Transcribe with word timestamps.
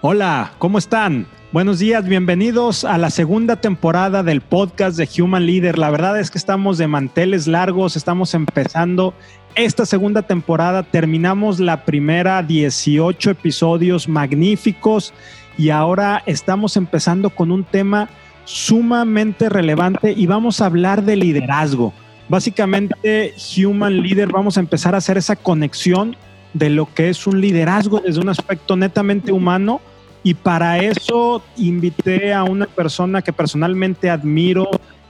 Hola, 0.00 0.52
¿cómo 0.58 0.78
están? 0.78 1.26
Buenos 1.50 1.80
días, 1.80 2.06
bienvenidos 2.06 2.84
a 2.84 2.98
la 2.98 3.10
segunda 3.10 3.56
temporada 3.56 4.22
del 4.22 4.42
podcast 4.42 4.96
de 4.96 5.08
Human 5.20 5.44
Leader. 5.44 5.76
La 5.76 5.90
verdad 5.90 6.20
es 6.20 6.30
que 6.30 6.38
estamos 6.38 6.78
de 6.78 6.86
manteles 6.86 7.48
largos, 7.48 7.96
estamos 7.96 8.32
empezando 8.34 9.12
esta 9.56 9.86
segunda 9.86 10.22
temporada, 10.22 10.84
terminamos 10.84 11.58
la 11.58 11.84
primera 11.84 12.44
18 12.44 13.30
episodios 13.30 14.08
magníficos 14.08 15.12
y 15.56 15.70
ahora 15.70 16.22
estamos 16.26 16.76
empezando 16.76 17.30
con 17.30 17.50
un 17.50 17.64
tema 17.64 18.08
sumamente 18.44 19.48
relevante 19.48 20.12
y 20.16 20.26
vamos 20.26 20.60
a 20.60 20.66
hablar 20.66 21.02
de 21.02 21.16
liderazgo. 21.16 21.92
Básicamente, 22.28 23.34
Human 23.56 24.00
Leader, 24.00 24.28
vamos 24.28 24.58
a 24.58 24.60
empezar 24.60 24.94
a 24.94 24.98
hacer 24.98 25.18
esa 25.18 25.34
conexión 25.34 26.14
de 26.54 26.70
lo 26.70 26.92
que 26.94 27.08
es 27.08 27.26
un 27.26 27.40
liderazgo 27.40 28.00
desde 28.00 28.20
un 28.20 28.28
aspecto 28.28 28.76
netamente 28.76 29.32
humano. 29.32 29.80
Y 30.22 30.34
para 30.34 30.78
eso 30.78 31.42
invité 31.56 32.32
a 32.32 32.44
una 32.44 32.66
persona 32.66 33.22
que 33.22 33.32
personalmente 33.32 34.10
admiro 34.10 34.68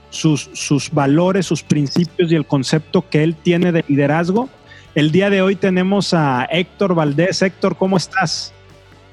sus, 0.09 0.49
sus 0.53 0.91
valores, 0.91 1.45
sus 1.45 1.63
principios 1.63 2.31
y 2.31 2.35
el 2.35 2.45
concepto 2.45 3.07
que 3.09 3.23
él 3.23 3.35
tiene 3.35 3.71
de 3.71 3.83
liderazgo. 3.87 4.49
El 4.95 5.11
día 5.11 5.29
de 5.29 5.41
hoy 5.41 5.55
tenemos 5.55 6.13
a 6.13 6.47
Héctor 6.49 6.95
Valdés. 6.95 7.41
Héctor, 7.41 7.75
¿cómo 7.77 7.97
estás? 7.97 8.53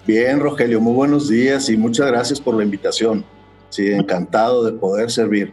Bien, 0.07 0.41
Rogelio, 0.41 0.81
muy 0.81 0.95
buenos 0.95 1.29
días 1.29 1.69
y 1.69 1.77
muchas 1.77 2.07
gracias 2.07 2.41
por 2.41 2.55
la 2.55 2.63
invitación. 2.63 3.25
Sí, 3.71 3.91
encantado 3.91 4.65
de 4.65 4.73
poder 4.73 5.11
servir. 5.11 5.53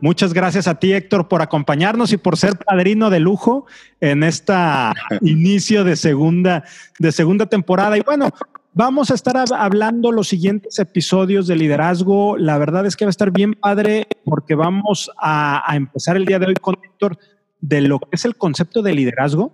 Muchas 0.00 0.34
gracias 0.34 0.66
a 0.66 0.74
ti, 0.74 0.92
Héctor, 0.92 1.28
por 1.28 1.40
acompañarnos 1.40 2.12
y 2.12 2.16
por 2.16 2.36
ser 2.36 2.58
padrino 2.58 3.08
de 3.08 3.20
lujo 3.20 3.66
en 4.00 4.22
esta 4.22 4.92
inicio 5.22 5.84
de 5.84 5.96
segunda, 5.96 6.64
de 6.98 7.12
segunda 7.12 7.46
temporada. 7.46 7.96
Y 7.96 8.02
bueno, 8.02 8.30
vamos 8.74 9.10
a 9.10 9.14
estar 9.14 9.36
hablando 9.56 10.12
los 10.12 10.28
siguientes 10.28 10.78
episodios 10.78 11.46
de 11.46 11.56
liderazgo. 11.56 12.36
La 12.36 12.58
verdad 12.58 12.84
es 12.86 12.96
que 12.96 13.04
va 13.04 13.08
a 13.08 13.10
estar 13.10 13.30
bien 13.30 13.54
padre 13.54 14.06
porque 14.24 14.54
vamos 14.54 15.10
a, 15.18 15.64
empezar 15.74 16.16
el 16.16 16.26
día 16.26 16.38
de 16.38 16.46
hoy 16.46 16.54
con 16.54 16.76
Héctor 16.82 17.18
de 17.60 17.80
lo 17.80 18.00
que 18.00 18.08
es 18.12 18.24
el 18.24 18.36
concepto 18.36 18.82
de 18.82 18.92
liderazgo 18.92 19.52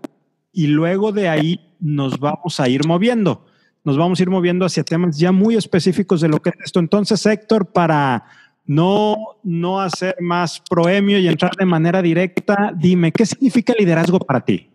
y 0.53 0.67
luego 0.67 1.13
de 1.13 1.29
ahí 1.29 1.61
nos 1.79 2.19
vamos 2.19 2.59
a 2.59 2.69
ir 2.69 2.87
moviendo. 2.87 3.47
Nos 3.85 3.97
vamos 3.97 4.19
a 4.19 4.23
ir 4.23 4.31
moviendo 4.31 4.65
hacia 4.67 4.83
temas 4.83 5.19
ya 5.19 5.33
muy 5.33 5.55
específicos 5.55 6.21
de 6.21 6.29
lo 6.29 6.41
que 6.41 6.51
es 6.51 6.57
esto. 6.65 6.81
Entonces, 6.81 7.25
Héctor, 7.25 7.67
para 7.67 8.25
no, 8.67 9.17
no 9.43 9.81
hacer 9.81 10.17
más 10.21 10.61
proemio 10.69 11.19
y 11.19 11.29
entrar 11.29 11.53
de 11.57 11.65
manera 11.65 12.03
directa, 12.03 12.73
dime, 12.77 13.13
¿qué 13.13 13.25
significa 13.25 13.75
liderazgo 13.79 14.19
para 14.19 14.41
ti? 14.41 14.69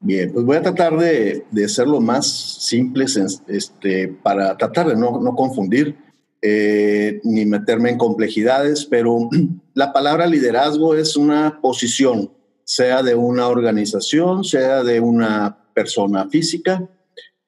Bien, 0.00 0.32
pues 0.32 0.44
voy 0.44 0.56
a 0.56 0.62
tratar 0.62 0.96
de, 0.96 1.44
de 1.50 1.68
ser 1.68 1.88
lo 1.88 2.00
más 2.00 2.26
simple 2.60 3.06
este, 3.48 4.08
para 4.08 4.56
tratar 4.56 4.88
de 4.88 4.96
no, 4.96 5.20
no 5.20 5.34
confundir 5.34 5.96
eh, 6.40 7.20
ni 7.24 7.44
meterme 7.46 7.90
en 7.90 7.98
complejidades, 7.98 8.84
pero 8.84 9.28
la 9.74 9.92
palabra 9.92 10.26
liderazgo 10.26 10.94
es 10.94 11.16
una 11.16 11.60
posición, 11.60 12.32
sea 12.62 13.02
de 13.02 13.16
una 13.16 13.48
organización, 13.48 14.44
sea 14.44 14.84
de 14.84 15.00
una 15.00 15.58
persona 15.74 16.28
física, 16.28 16.88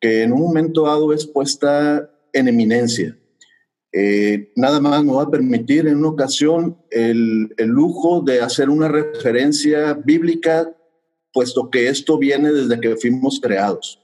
que 0.00 0.22
en 0.22 0.32
un 0.32 0.40
momento 0.40 0.86
dado 0.86 1.12
es 1.12 1.26
puesta 1.26 2.10
en 2.32 2.48
eminencia. 2.48 3.16
Eh, 3.92 4.52
nada 4.56 4.80
más 4.80 5.04
me 5.04 5.12
va 5.12 5.24
a 5.24 5.30
permitir 5.30 5.86
en 5.86 5.98
una 5.98 6.08
ocasión 6.08 6.76
el, 6.90 7.52
el, 7.58 7.68
lujo 7.68 8.22
de 8.22 8.40
hacer 8.40 8.70
una 8.70 8.88
referencia 8.88 9.94
bíblica, 9.94 10.72
puesto 11.32 11.70
que 11.70 11.88
esto 11.88 12.18
viene 12.18 12.52
desde 12.52 12.80
que 12.80 12.96
fuimos 12.96 13.40
creados. 13.40 14.00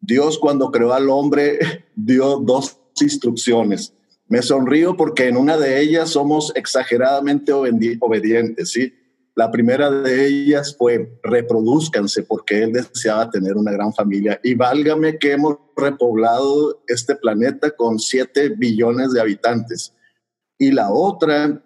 Dios 0.00 0.38
cuando 0.38 0.70
creó 0.70 0.92
al 0.92 1.10
hombre 1.10 1.58
dio 1.94 2.38
dos 2.38 2.78
instrucciones. 3.00 3.94
Me 4.28 4.42
sonrío 4.42 4.96
porque 4.96 5.28
en 5.28 5.36
una 5.36 5.56
de 5.56 5.80
ellas 5.80 6.10
somos 6.10 6.52
exageradamente 6.54 7.52
obedientes, 7.52 8.72
¿sí? 8.72 8.92
La 9.34 9.52
primera 9.52 9.88
de 9.88 10.26
ellas 10.26 10.74
fue 10.76 11.16
reproduzcanse 11.22 12.24
porque 12.24 12.60
él 12.62 12.72
deseaba 12.72 13.30
tener 13.30 13.56
una 13.56 13.70
gran 13.70 13.94
familia 13.94 14.40
y 14.42 14.54
válgame 14.54 15.16
que 15.16 15.32
hemos 15.32 15.58
repoblado 15.76 16.82
este 16.88 17.14
planeta 17.14 17.70
con 17.70 18.00
7 18.00 18.54
billones 18.56 19.12
de 19.12 19.20
habitantes. 19.20 19.94
Y 20.58 20.72
la 20.72 20.90
otra 20.90 21.62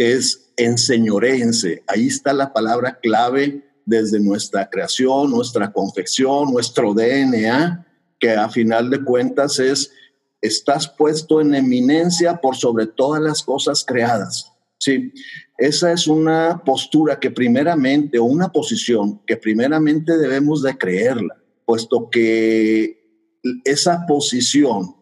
es 0.00 0.50
enseñorense. 0.56 1.82
Ahí 1.86 2.06
está 2.06 2.32
la 2.32 2.54
palabra 2.54 2.98
clave 3.00 3.62
desde 3.84 4.18
nuestra 4.18 4.70
creación, 4.70 5.30
nuestra 5.30 5.70
confección, 5.72 6.50
nuestro 6.50 6.94
DNA, 6.94 7.86
que 8.18 8.30
a 8.30 8.48
final 8.48 8.88
de 8.88 9.04
cuentas 9.04 9.58
es 9.58 9.92
estás 10.40 10.88
puesto 10.88 11.42
en 11.42 11.54
eminencia 11.54 12.40
por 12.40 12.56
sobre 12.56 12.86
todas 12.86 13.20
las 13.20 13.42
cosas 13.42 13.84
creadas. 13.86 14.50
Sí, 14.78 15.12
esa 15.58 15.92
es 15.92 16.06
una 16.06 16.62
postura 16.64 17.20
que 17.20 17.30
primeramente, 17.30 18.18
o 18.18 18.24
una 18.24 18.50
posición 18.50 19.20
que 19.26 19.36
primeramente 19.36 20.16
debemos 20.16 20.62
de 20.62 20.78
creerla, 20.78 21.36
puesto 21.66 22.08
que 22.08 23.36
esa 23.64 24.06
posición, 24.06 24.96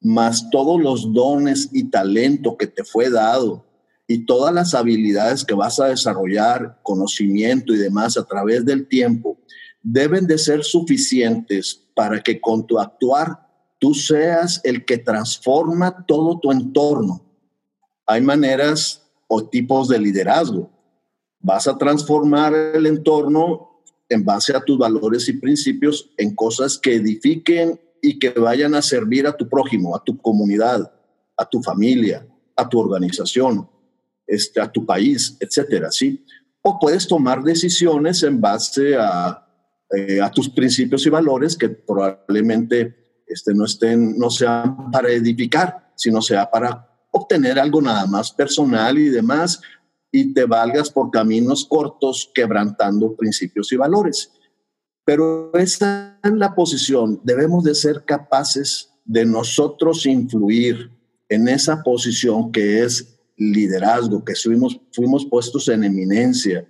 más 0.00 0.50
todos 0.50 0.82
los 0.82 1.12
dones 1.12 1.68
y 1.72 1.84
talento 1.90 2.56
que 2.56 2.66
te 2.66 2.82
fue 2.82 3.08
dado, 3.08 3.71
y 4.06 4.26
todas 4.26 4.52
las 4.54 4.74
habilidades 4.74 5.44
que 5.44 5.54
vas 5.54 5.80
a 5.80 5.86
desarrollar, 5.86 6.80
conocimiento 6.82 7.72
y 7.72 7.78
demás 7.78 8.16
a 8.16 8.24
través 8.24 8.64
del 8.64 8.88
tiempo, 8.88 9.38
deben 9.82 10.26
de 10.26 10.38
ser 10.38 10.64
suficientes 10.64 11.82
para 11.94 12.22
que 12.22 12.40
con 12.40 12.66
tu 12.66 12.78
actuar 12.78 13.48
tú 13.78 13.94
seas 13.94 14.60
el 14.64 14.84
que 14.84 14.98
transforma 14.98 16.04
todo 16.06 16.38
tu 16.38 16.52
entorno. 16.52 17.24
Hay 18.06 18.20
maneras 18.20 19.02
o 19.26 19.44
tipos 19.44 19.88
de 19.88 19.98
liderazgo. 19.98 20.70
Vas 21.40 21.66
a 21.66 21.76
transformar 21.76 22.54
el 22.54 22.86
entorno 22.86 23.82
en 24.08 24.24
base 24.24 24.54
a 24.54 24.60
tus 24.60 24.78
valores 24.78 25.28
y 25.28 25.32
principios 25.34 26.10
en 26.16 26.34
cosas 26.34 26.78
que 26.78 26.96
edifiquen 26.96 27.80
y 28.00 28.18
que 28.18 28.30
vayan 28.30 28.74
a 28.74 28.82
servir 28.82 29.26
a 29.26 29.36
tu 29.36 29.48
prójimo, 29.48 29.96
a 29.96 30.04
tu 30.04 30.18
comunidad, 30.18 30.92
a 31.36 31.44
tu 31.44 31.62
familia, 31.62 32.26
a 32.54 32.68
tu 32.68 32.78
organización, 32.78 33.68
este, 34.32 34.60
a 34.60 34.72
tu 34.72 34.86
país, 34.86 35.36
etcétera, 35.38 35.90
¿sí? 35.90 36.24
O 36.62 36.78
puedes 36.78 37.06
tomar 37.06 37.42
decisiones 37.42 38.22
en 38.22 38.40
base 38.40 38.96
a, 38.96 39.46
eh, 39.94 40.22
a 40.22 40.30
tus 40.30 40.48
principios 40.48 41.04
y 41.04 41.10
valores 41.10 41.54
que 41.54 41.68
probablemente 41.68 43.22
este, 43.26 43.52
no, 43.52 43.66
estén, 43.66 44.16
no 44.16 44.30
sean 44.30 44.90
para 44.90 45.10
edificar, 45.10 45.92
sino 45.96 46.22
sea 46.22 46.50
para 46.50 46.88
obtener 47.10 47.58
algo 47.58 47.82
nada 47.82 48.06
más 48.06 48.32
personal 48.32 48.98
y 48.98 49.10
demás, 49.10 49.60
y 50.10 50.32
te 50.32 50.46
valgas 50.46 50.90
por 50.90 51.10
caminos 51.10 51.66
cortos 51.66 52.30
quebrantando 52.34 53.14
principios 53.14 53.70
y 53.72 53.76
valores. 53.76 54.32
Pero 55.04 55.52
esa 55.54 56.18
es 56.22 56.32
la 56.32 56.54
posición, 56.54 57.20
debemos 57.22 57.64
de 57.64 57.74
ser 57.74 58.04
capaces 58.06 58.92
de 59.04 59.26
nosotros 59.26 60.06
influir 60.06 60.90
en 61.28 61.48
esa 61.48 61.82
posición 61.82 62.50
que 62.50 62.82
es 62.82 63.11
liderazgo, 63.36 64.24
que 64.24 64.34
fuimos, 64.34 64.80
fuimos 64.92 65.26
puestos 65.26 65.68
en 65.68 65.84
eminencia 65.84 66.66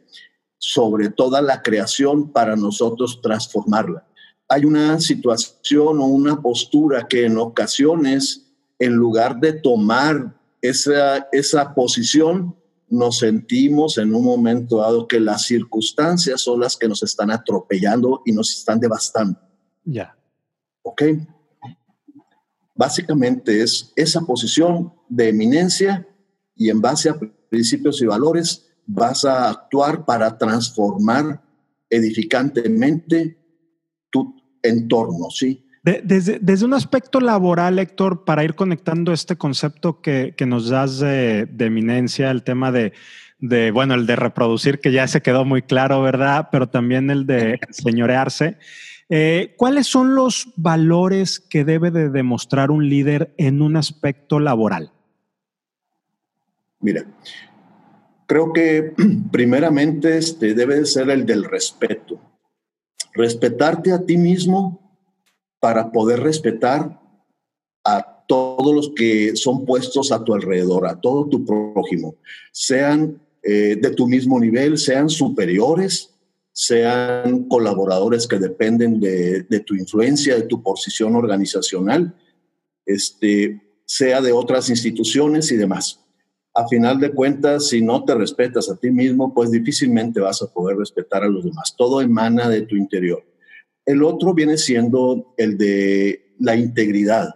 sobre 0.58 1.10
toda 1.10 1.42
la 1.42 1.62
creación 1.62 2.30
para 2.30 2.56
nosotros 2.56 3.20
transformarla 3.20 4.06
hay 4.52 4.66
una 4.66 5.00
situación 5.00 5.98
o 5.98 6.04
una 6.04 6.42
postura 6.42 7.06
que 7.08 7.24
en 7.24 7.38
ocasiones, 7.38 8.52
en 8.78 8.92
lugar 8.92 9.40
de 9.40 9.54
tomar 9.54 10.38
esa, 10.60 11.26
esa 11.32 11.74
posición, 11.74 12.54
nos 12.90 13.20
sentimos 13.20 13.96
en 13.96 14.14
un 14.14 14.22
momento 14.22 14.78
dado 14.78 15.08
que 15.08 15.18
las 15.18 15.46
circunstancias 15.46 16.42
son 16.42 16.60
las 16.60 16.76
que 16.76 16.86
nos 16.86 17.02
están 17.02 17.30
atropellando 17.30 18.20
y 18.26 18.32
nos 18.32 18.50
están 18.50 18.78
devastando. 18.78 19.40
Ya. 19.84 20.14
¿Ok? 20.82 21.02
Básicamente 22.74 23.62
es 23.62 23.90
esa 23.96 24.20
posición 24.20 24.92
de 25.08 25.30
eminencia 25.30 26.06
y 26.56 26.70
en 26.70 26.80
base 26.80 27.10
a 27.10 27.18
principios 27.48 28.00
y 28.02 28.06
valores 28.06 28.68
vas 28.86 29.24
a 29.24 29.48
actuar 29.48 30.04
para 30.04 30.36
transformar 30.38 31.42
edificantemente 31.88 33.38
tu, 34.10 34.34
entorno, 34.62 35.28
¿sí? 35.30 35.66
desde, 35.82 36.38
desde, 36.38 36.64
un 36.64 36.74
aspecto 36.74 37.20
laboral, 37.20 37.78
Héctor, 37.78 38.24
para 38.24 38.44
ir 38.44 38.54
conectando 38.54 39.12
este 39.12 39.36
concepto 39.36 40.00
que, 40.00 40.34
que 40.36 40.46
nos 40.46 40.68
das 40.68 41.00
de, 41.00 41.48
eminencia, 41.58 42.30
el 42.30 42.44
tema 42.44 42.70
de, 42.70 42.92
de, 43.40 43.72
bueno, 43.72 43.94
el 43.94 44.06
de 44.06 44.14
reproducir, 44.14 44.78
que 44.78 44.92
ya 44.92 45.08
se 45.08 45.20
quedó 45.20 45.44
muy 45.44 45.62
claro, 45.62 46.00
¿verdad? 46.00 46.48
Pero 46.52 46.68
también 46.68 47.10
el 47.10 47.26
de 47.26 47.58
señorearse. 47.70 48.58
Eh, 49.08 49.54
¿Cuáles 49.58 49.88
son 49.88 50.14
los 50.14 50.52
valores 50.56 51.40
que 51.40 51.64
debe 51.64 51.90
de 51.90 52.08
demostrar 52.08 52.70
un 52.70 52.88
líder 52.88 53.34
en 53.36 53.60
un 53.60 53.76
aspecto 53.76 54.38
laboral? 54.38 54.92
Mira, 56.82 57.06
creo 58.26 58.52
que 58.52 58.92
primeramente 59.32 60.18
este 60.18 60.52
debe 60.52 60.80
de 60.80 60.86
ser 60.86 61.08
el 61.08 61.24
del 61.24 61.44
respeto 61.44 62.20
respetarte 63.14 63.92
a 63.92 64.04
ti 64.04 64.16
mismo 64.16 64.80
para 65.60 65.92
poder 65.92 66.20
respetar 66.20 67.00
a 67.84 68.24
todos 68.26 68.74
los 68.74 68.92
que 68.96 69.36
son 69.36 69.64
puestos 69.64 70.12
a 70.12 70.24
tu 70.24 70.34
alrededor, 70.34 70.86
a 70.86 71.00
todo 71.00 71.28
tu 71.28 71.44
prójimo, 71.44 72.16
sean 72.52 73.20
eh, 73.42 73.76
de 73.80 73.90
tu 73.90 74.06
mismo 74.06 74.40
nivel, 74.40 74.78
sean 74.78 75.08
superiores, 75.08 76.14
sean 76.52 77.44
colaboradores 77.48 78.26
que 78.26 78.38
dependen 78.38 79.00
de, 79.00 79.42
de, 79.42 79.60
tu 79.60 79.74
influencia, 79.74 80.36
de 80.36 80.42
tu 80.42 80.62
posición 80.62 81.16
organizacional, 81.16 82.14
este, 82.86 83.60
sea 83.84 84.20
de 84.20 84.32
otras 84.32 84.70
instituciones 84.70 85.50
y 85.52 85.56
demás. 85.56 86.01
A 86.54 86.68
final 86.68 87.00
de 87.00 87.12
cuentas, 87.12 87.68
si 87.68 87.80
no 87.80 88.04
te 88.04 88.14
respetas 88.14 88.70
a 88.70 88.76
ti 88.76 88.90
mismo, 88.90 89.32
pues 89.32 89.50
difícilmente 89.50 90.20
vas 90.20 90.42
a 90.42 90.52
poder 90.52 90.76
respetar 90.76 91.22
a 91.22 91.28
los 91.28 91.44
demás. 91.44 91.74
Todo 91.76 92.02
emana 92.02 92.48
de 92.48 92.62
tu 92.62 92.76
interior. 92.76 93.24
El 93.86 94.02
otro 94.02 94.34
viene 94.34 94.58
siendo 94.58 95.34
el 95.38 95.56
de 95.56 96.34
la 96.38 96.54
integridad. 96.54 97.34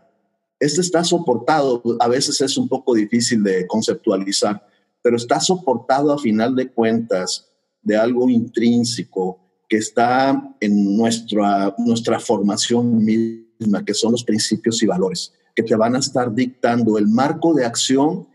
Este 0.61 0.81
está 0.81 1.03
soportado, 1.03 1.83
a 2.01 2.09
veces 2.09 2.41
es 2.41 2.57
un 2.57 2.69
poco 2.69 2.95
difícil 2.95 3.43
de 3.43 3.67
conceptualizar, 3.67 4.67
pero 5.03 5.17
está 5.17 5.41
soportado 5.41 6.13
a 6.13 6.19
final 6.19 6.55
de 6.55 6.71
cuentas 6.71 7.51
de 7.83 7.97
algo 7.97 8.29
intrínseco 8.29 9.39
que 9.69 9.79
está 9.79 10.55
en 10.61 10.97
nuestra, 10.97 11.75
nuestra 11.79 12.21
formación 12.21 13.05
misma, 13.05 13.85
que 13.85 13.95
son 13.95 14.13
los 14.13 14.25
principios 14.25 14.83
y 14.83 14.87
valores, 14.87 15.33
que 15.55 15.63
te 15.63 15.75
van 15.75 15.97
a 15.97 16.01
estar 16.01 16.35
dictando 16.35 16.99
el 16.99 17.09
marco 17.09 17.55
de 17.55 17.65
acción 17.65 18.27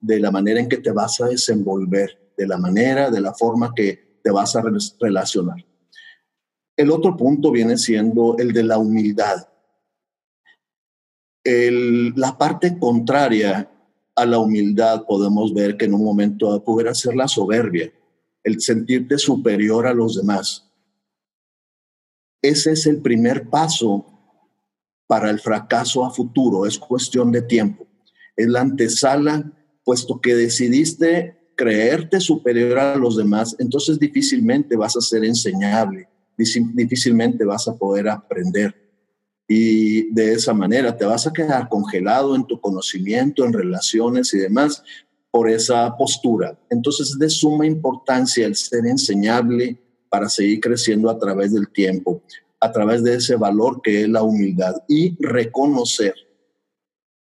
de 0.00 0.20
la 0.20 0.30
manera 0.30 0.60
en 0.60 0.68
que 0.68 0.78
te 0.78 0.92
vas 0.92 1.20
a 1.20 1.26
desenvolver, 1.26 2.32
de 2.36 2.46
la 2.46 2.56
manera, 2.56 3.10
de 3.10 3.20
la 3.20 3.34
forma 3.34 3.72
que 3.74 4.20
te 4.22 4.30
vas 4.30 4.54
a 4.56 4.62
relacionar. 5.00 5.64
El 6.76 6.90
otro 6.90 7.16
punto 7.16 7.50
viene 7.50 7.76
siendo 7.76 8.36
el 8.38 8.52
de 8.52 8.62
la 8.62 8.78
humildad. 8.78 9.48
la 11.44 12.36
parte 12.36 12.78
contraria 12.78 13.70
a 14.14 14.26
la 14.26 14.38
humildad 14.38 15.04
podemos 15.06 15.54
ver 15.54 15.76
que 15.76 15.86
en 15.86 15.94
un 15.94 16.04
momento 16.04 16.62
pudiera 16.62 16.94
ser 16.94 17.14
la 17.14 17.26
soberbia, 17.26 17.90
el 18.44 18.60
sentirte 18.60 19.16
superior 19.16 19.86
a 19.86 19.94
los 19.94 20.16
demás. 20.16 20.68
Ese 22.42 22.72
es 22.72 22.86
el 22.86 23.00
primer 23.00 23.48
paso 23.48 24.06
para 25.06 25.30
el 25.30 25.40
fracaso 25.40 26.04
a 26.04 26.10
futuro, 26.10 26.66
es 26.66 26.78
cuestión 26.78 27.32
de 27.32 27.42
tiempo. 27.42 27.86
Es 28.36 28.46
la 28.46 28.60
antesala, 28.60 29.50
puesto 29.88 30.20
que 30.20 30.34
decidiste 30.34 31.38
creerte 31.56 32.20
superior 32.20 32.78
a 32.78 32.96
los 32.96 33.16
demás, 33.16 33.56
entonces 33.58 33.98
difícilmente 33.98 34.76
vas 34.76 34.94
a 34.98 35.00
ser 35.00 35.24
enseñable 35.24 36.08
difícilmente 36.38 37.44
vas 37.44 37.68
a 37.68 37.76
poder 37.76 38.08
aprender. 38.08 38.74
Y 39.48 40.12
de 40.12 40.34
esa 40.34 40.52
manera 40.52 40.96
te 40.96 41.04
vas 41.04 41.26
a 41.26 41.32
quedar 41.32 41.68
congelado 41.68 42.36
en 42.36 42.46
tu 42.46 42.60
conocimiento, 42.60 43.44
en 43.44 43.52
relaciones 43.52 44.32
y 44.34 44.38
demás 44.38 44.82
por 45.30 45.50
esa 45.50 45.96
postura. 45.96 46.58
Entonces 46.70 47.10
es 47.10 47.18
de 47.18 47.30
suma 47.30 47.66
importancia 47.66 48.46
el 48.46 48.54
ser 48.54 48.86
enseñable 48.86 49.80
para 50.10 50.28
seguir 50.28 50.60
creciendo 50.60 51.10
a 51.10 51.18
través 51.18 51.52
del 51.52 51.68
tiempo, 51.70 52.22
a 52.60 52.70
través 52.70 53.02
de 53.02 53.14
ese 53.14 53.36
valor 53.36 53.80
que 53.82 54.02
es 54.02 54.08
la 54.08 54.22
humildad 54.22 54.74
y 54.86 55.16
reconocer 55.18 56.14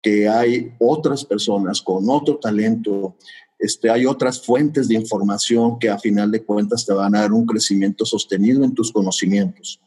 que 0.02 0.28
hay 0.28 0.74
otras 0.80 1.26
personas 1.26 1.82
con 1.82 2.10
otro 2.10 2.38
talento 2.38 3.16
este, 3.60 3.92
hay 3.92 4.06
otras 4.06 4.42
fuentes 4.42 4.88
de 4.88 4.96
información 4.96 5.78
que 5.80 5.90
a 5.90 6.00
final 6.00 6.32
de 6.32 6.46
cuentas 6.46 6.86
te 6.86 6.94
van 6.94 7.14
a 7.14 7.22
dar 7.22 7.34
un 7.34 7.46
crecimiento 7.46 8.06
sostenido 8.06 8.64
en 8.64 8.74
tus 8.74 8.92
conocimientos. 8.94 9.82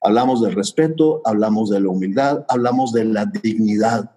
Hablamos 0.00 0.40
del 0.40 0.54
respeto, 0.54 1.20
hablamos 1.24 1.68
de 1.68 1.80
la 1.80 1.90
humildad, 1.90 2.46
hablamos 2.48 2.92
de 2.92 3.04
la 3.04 3.26
dignidad 3.26 4.10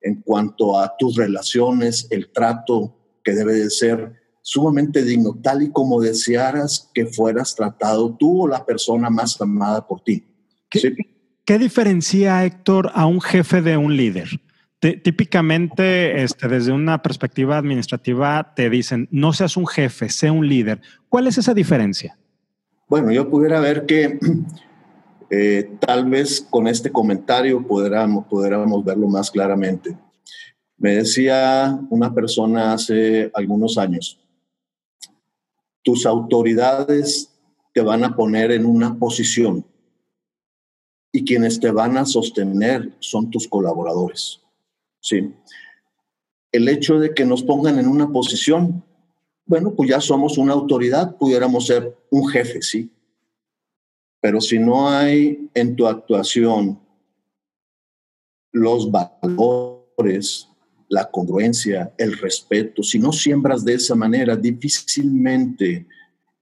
en 0.00 0.20
cuanto 0.20 0.78
a 0.78 0.96
tus 0.98 1.14
relaciones, 1.14 2.08
el 2.10 2.32
trato 2.32 2.96
que 3.22 3.34
debe 3.34 3.54
de 3.54 3.70
ser 3.70 4.20
sumamente 4.42 5.04
digno, 5.04 5.38
tal 5.40 5.62
y 5.62 5.70
como 5.70 6.00
desearas 6.00 6.90
que 6.92 7.06
fueras 7.06 7.54
tratado 7.54 8.16
tú 8.16 8.42
o 8.42 8.48
la 8.48 8.66
persona 8.66 9.10
más 9.10 9.40
amada 9.40 9.86
por 9.86 10.02
ti. 10.02 10.26
¿Qué, 10.68 10.92
¿qué 11.44 11.58
diferencia, 11.58 12.44
Héctor, 12.44 12.90
a 12.94 13.06
un 13.06 13.20
jefe 13.20 13.62
de 13.62 13.76
un 13.76 13.96
líder? 13.96 14.28
Típicamente, 14.80 16.24
este, 16.24 16.48
desde 16.48 16.72
una 16.72 17.02
perspectiva 17.02 17.56
administrativa, 17.56 18.52
te 18.56 18.68
dicen, 18.68 19.06
no 19.12 19.32
seas 19.32 19.56
un 19.56 19.66
jefe, 19.66 20.08
sea 20.08 20.32
un 20.32 20.48
líder. 20.48 20.80
¿Cuál 21.08 21.28
es 21.28 21.38
esa 21.38 21.54
diferencia? 21.54 22.18
Bueno, 22.88 23.12
yo 23.12 23.30
pudiera 23.30 23.60
ver 23.60 23.86
que 23.86 24.18
eh, 25.30 25.70
tal 25.80 26.10
vez 26.10 26.44
con 26.50 26.66
este 26.66 26.90
comentario 26.90 27.64
pudiéramos, 27.64 28.26
pudiéramos 28.26 28.84
verlo 28.84 29.06
más 29.06 29.30
claramente. 29.30 29.96
Me 30.76 30.96
decía 30.96 31.78
una 31.90 32.12
persona 32.12 32.72
hace 32.72 33.30
algunos 33.34 33.78
años, 33.78 34.18
tus 35.84 36.06
autoridades 36.06 37.32
te 37.72 37.80
van 37.82 38.02
a 38.02 38.16
poner 38.16 38.50
en 38.50 38.66
una 38.66 38.98
posición 38.98 39.64
y 41.12 41.24
quienes 41.24 41.60
te 41.60 41.70
van 41.70 41.98
a 41.98 42.06
sostener 42.06 42.96
son 42.98 43.30
tus 43.30 43.46
colaboradores. 43.46 44.40
¿sí? 44.98 45.32
El 46.50 46.68
hecho 46.68 46.98
de 46.98 47.12
que 47.14 47.26
nos 47.26 47.42
pongan 47.42 47.78
en 47.78 47.86
una 47.86 48.10
posición, 48.10 48.82
bueno, 49.44 49.74
pues 49.74 49.90
ya 49.90 50.00
somos 50.00 50.38
una 50.38 50.54
autoridad, 50.54 51.16
pudiéramos 51.16 51.66
ser 51.66 51.96
un 52.10 52.26
jefe, 52.28 52.62
¿sí? 52.62 52.90
Pero 54.20 54.40
si 54.40 54.58
no 54.58 54.88
hay 54.88 55.50
en 55.52 55.76
tu 55.76 55.86
actuación 55.86 56.80
los 58.52 58.90
valores, 58.90 60.48
la 60.88 61.10
congruencia, 61.10 61.92
el 61.98 62.16
respeto, 62.18 62.82
si 62.82 62.98
no 62.98 63.12
siembras 63.12 63.64
de 63.64 63.74
esa 63.74 63.94
manera, 63.94 64.36
difícilmente, 64.36 65.86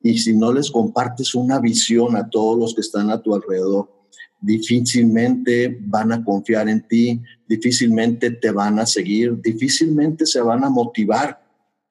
y 0.03 0.19
si 0.19 0.37
no 0.37 0.53
les 0.53 0.71
compartes 0.71 1.35
una 1.35 1.61
visión 1.61 2.17
a 2.17 2.29
todos 2.29 2.59
los 2.59 2.75
que 2.75 2.81
están 2.81 3.11
a 3.11 3.23
tu 3.23 3.35
alrededor, 3.35 4.00
difícilmente 4.41 5.79
van 5.83 6.13
a 6.13 6.25
confiar 6.25 6.69
en 6.69 6.87
ti, 6.87 7.21
difícilmente 7.47 8.31
te 8.31 8.51
van 8.51 8.79
a 8.79 8.87
seguir, 8.87 9.41
difícilmente 9.41 10.27
se 10.27 10.41
van 10.41 10.65
a 10.65 10.71
motivar, 10.71 11.43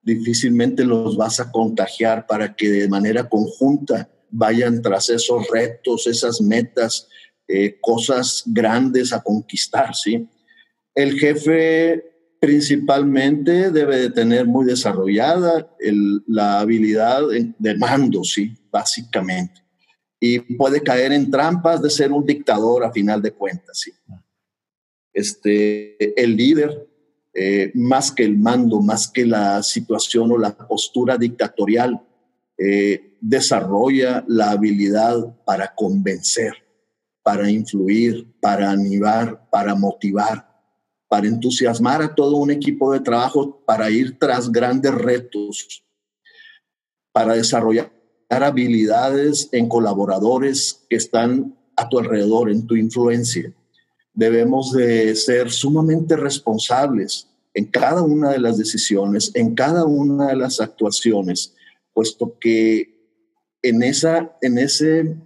difícilmente 0.02 0.84
los 0.84 1.16
vas 1.16 1.40
a 1.40 1.52
contagiar 1.52 2.26
para 2.26 2.56
que 2.56 2.70
de 2.70 2.90
manera 2.90 3.30
conjunta 3.30 4.10
vayan 4.32 4.82
tras 4.82 5.10
esos 5.10 5.48
retos, 5.50 6.08
esas 6.08 6.42
metas, 6.42 7.08
eh, 7.48 7.78
cosas 7.82 8.44
grandes 8.46 9.14
a 9.14 9.22
conquistar, 9.22 9.96
¿sí? 9.96 10.28
El 10.96 11.20
jefe 11.20 12.04
principalmente 12.40 13.70
debe 13.70 13.98
de 13.98 14.10
tener 14.12 14.46
muy 14.46 14.66
desarrollada 14.66 15.70
la 16.28 16.60
habilidad 16.60 17.24
de 17.58 17.78
mando, 17.78 18.24
¿sí? 18.24 18.54
Básicamente 18.72 19.69
y 20.20 20.40
puede 20.40 20.84
caer 20.84 21.14
en 21.14 21.32
trampas 21.32 21.82
de 21.82 21.90
ser 21.90 22.12
un 22.12 22.26
dictador 22.26 22.84
a 22.84 22.92
final 22.92 23.22
de 23.22 23.32
cuentas. 23.32 23.80
¿sí? 23.80 23.92
Este, 25.14 26.22
el 26.22 26.36
líder, 26.36 26.88
eh, 27.34 27.72
más 27.74 28.12
que 28.12 28.26
el 28.26 28.38
mando, 28.38 28.82
más 28.82 29.08
que 29.08 29.26
la 29.26 29.64
situación 29.64 30.32
o 30.32 30.38
la 30.38 30.56
postura 30.56 31.18
dictatorial, 31.18 32.02
eh, 32.58 33.18
desarrolla 33.22 34.26
la 34.28 34.52
habilidad 34.52 35.38
para 35.46 35.74
convencer, 35.74 36.54
para 37.24 37.50
influir, 37.50 38.28
para 38.42 38.70
animar, 38.72 39.50
para 39.50 39.76
motivar, 39.76 40.50
para 41.08 41.28
entusiasmar 41.28 42.02
a 42.02 42.14
todo 42.14 42.36
un 42.36 42.52
equipo 42.52 42.92
de 42.92 43.00
trabajo 43.00 43.64
para 43.66 43.90
ir 43.90 44.20
tras 44.20 44.52
grandes 44.52 44.94
retos, 44.94 45.84
para 47.14 47.34
desarrollar 47.34 47.99
habilidades 48.30 49.50
en 49.52 49.68
colaboradores 49.68 50.86
que 50.90 50.96
están 50.96 51.56
a 51.76 51.90
tu 51.90 52.00
alrededor, 52.00 52.52
en 52.52 52.68
tu 52.68 52.76
influencia. 52.76 53.52
Debemos 54.14 54.72
de 54.72 55.16
ser 55.16 55.50
sumamente 55.50 56.16
responsables 56.16 57.28
en 57.54 57.66
cada 57.66 58.04
una 58.04 58.32
de 58.32 58.40
las 58.40 58.58
decisiones, 58.58 59.32
en 59.34 59.56
cada 59.56 59.86
una 59.86 60.28
de 60.28 60.36
las 60.36 60.62
actuaciones, 60.62 61.56
puesto 61.94 62.38
que 62.40 63.00
en, 63.62 63.82
esa, 63.84 64.38
en 64.42 64.58
ese 64.58 65.18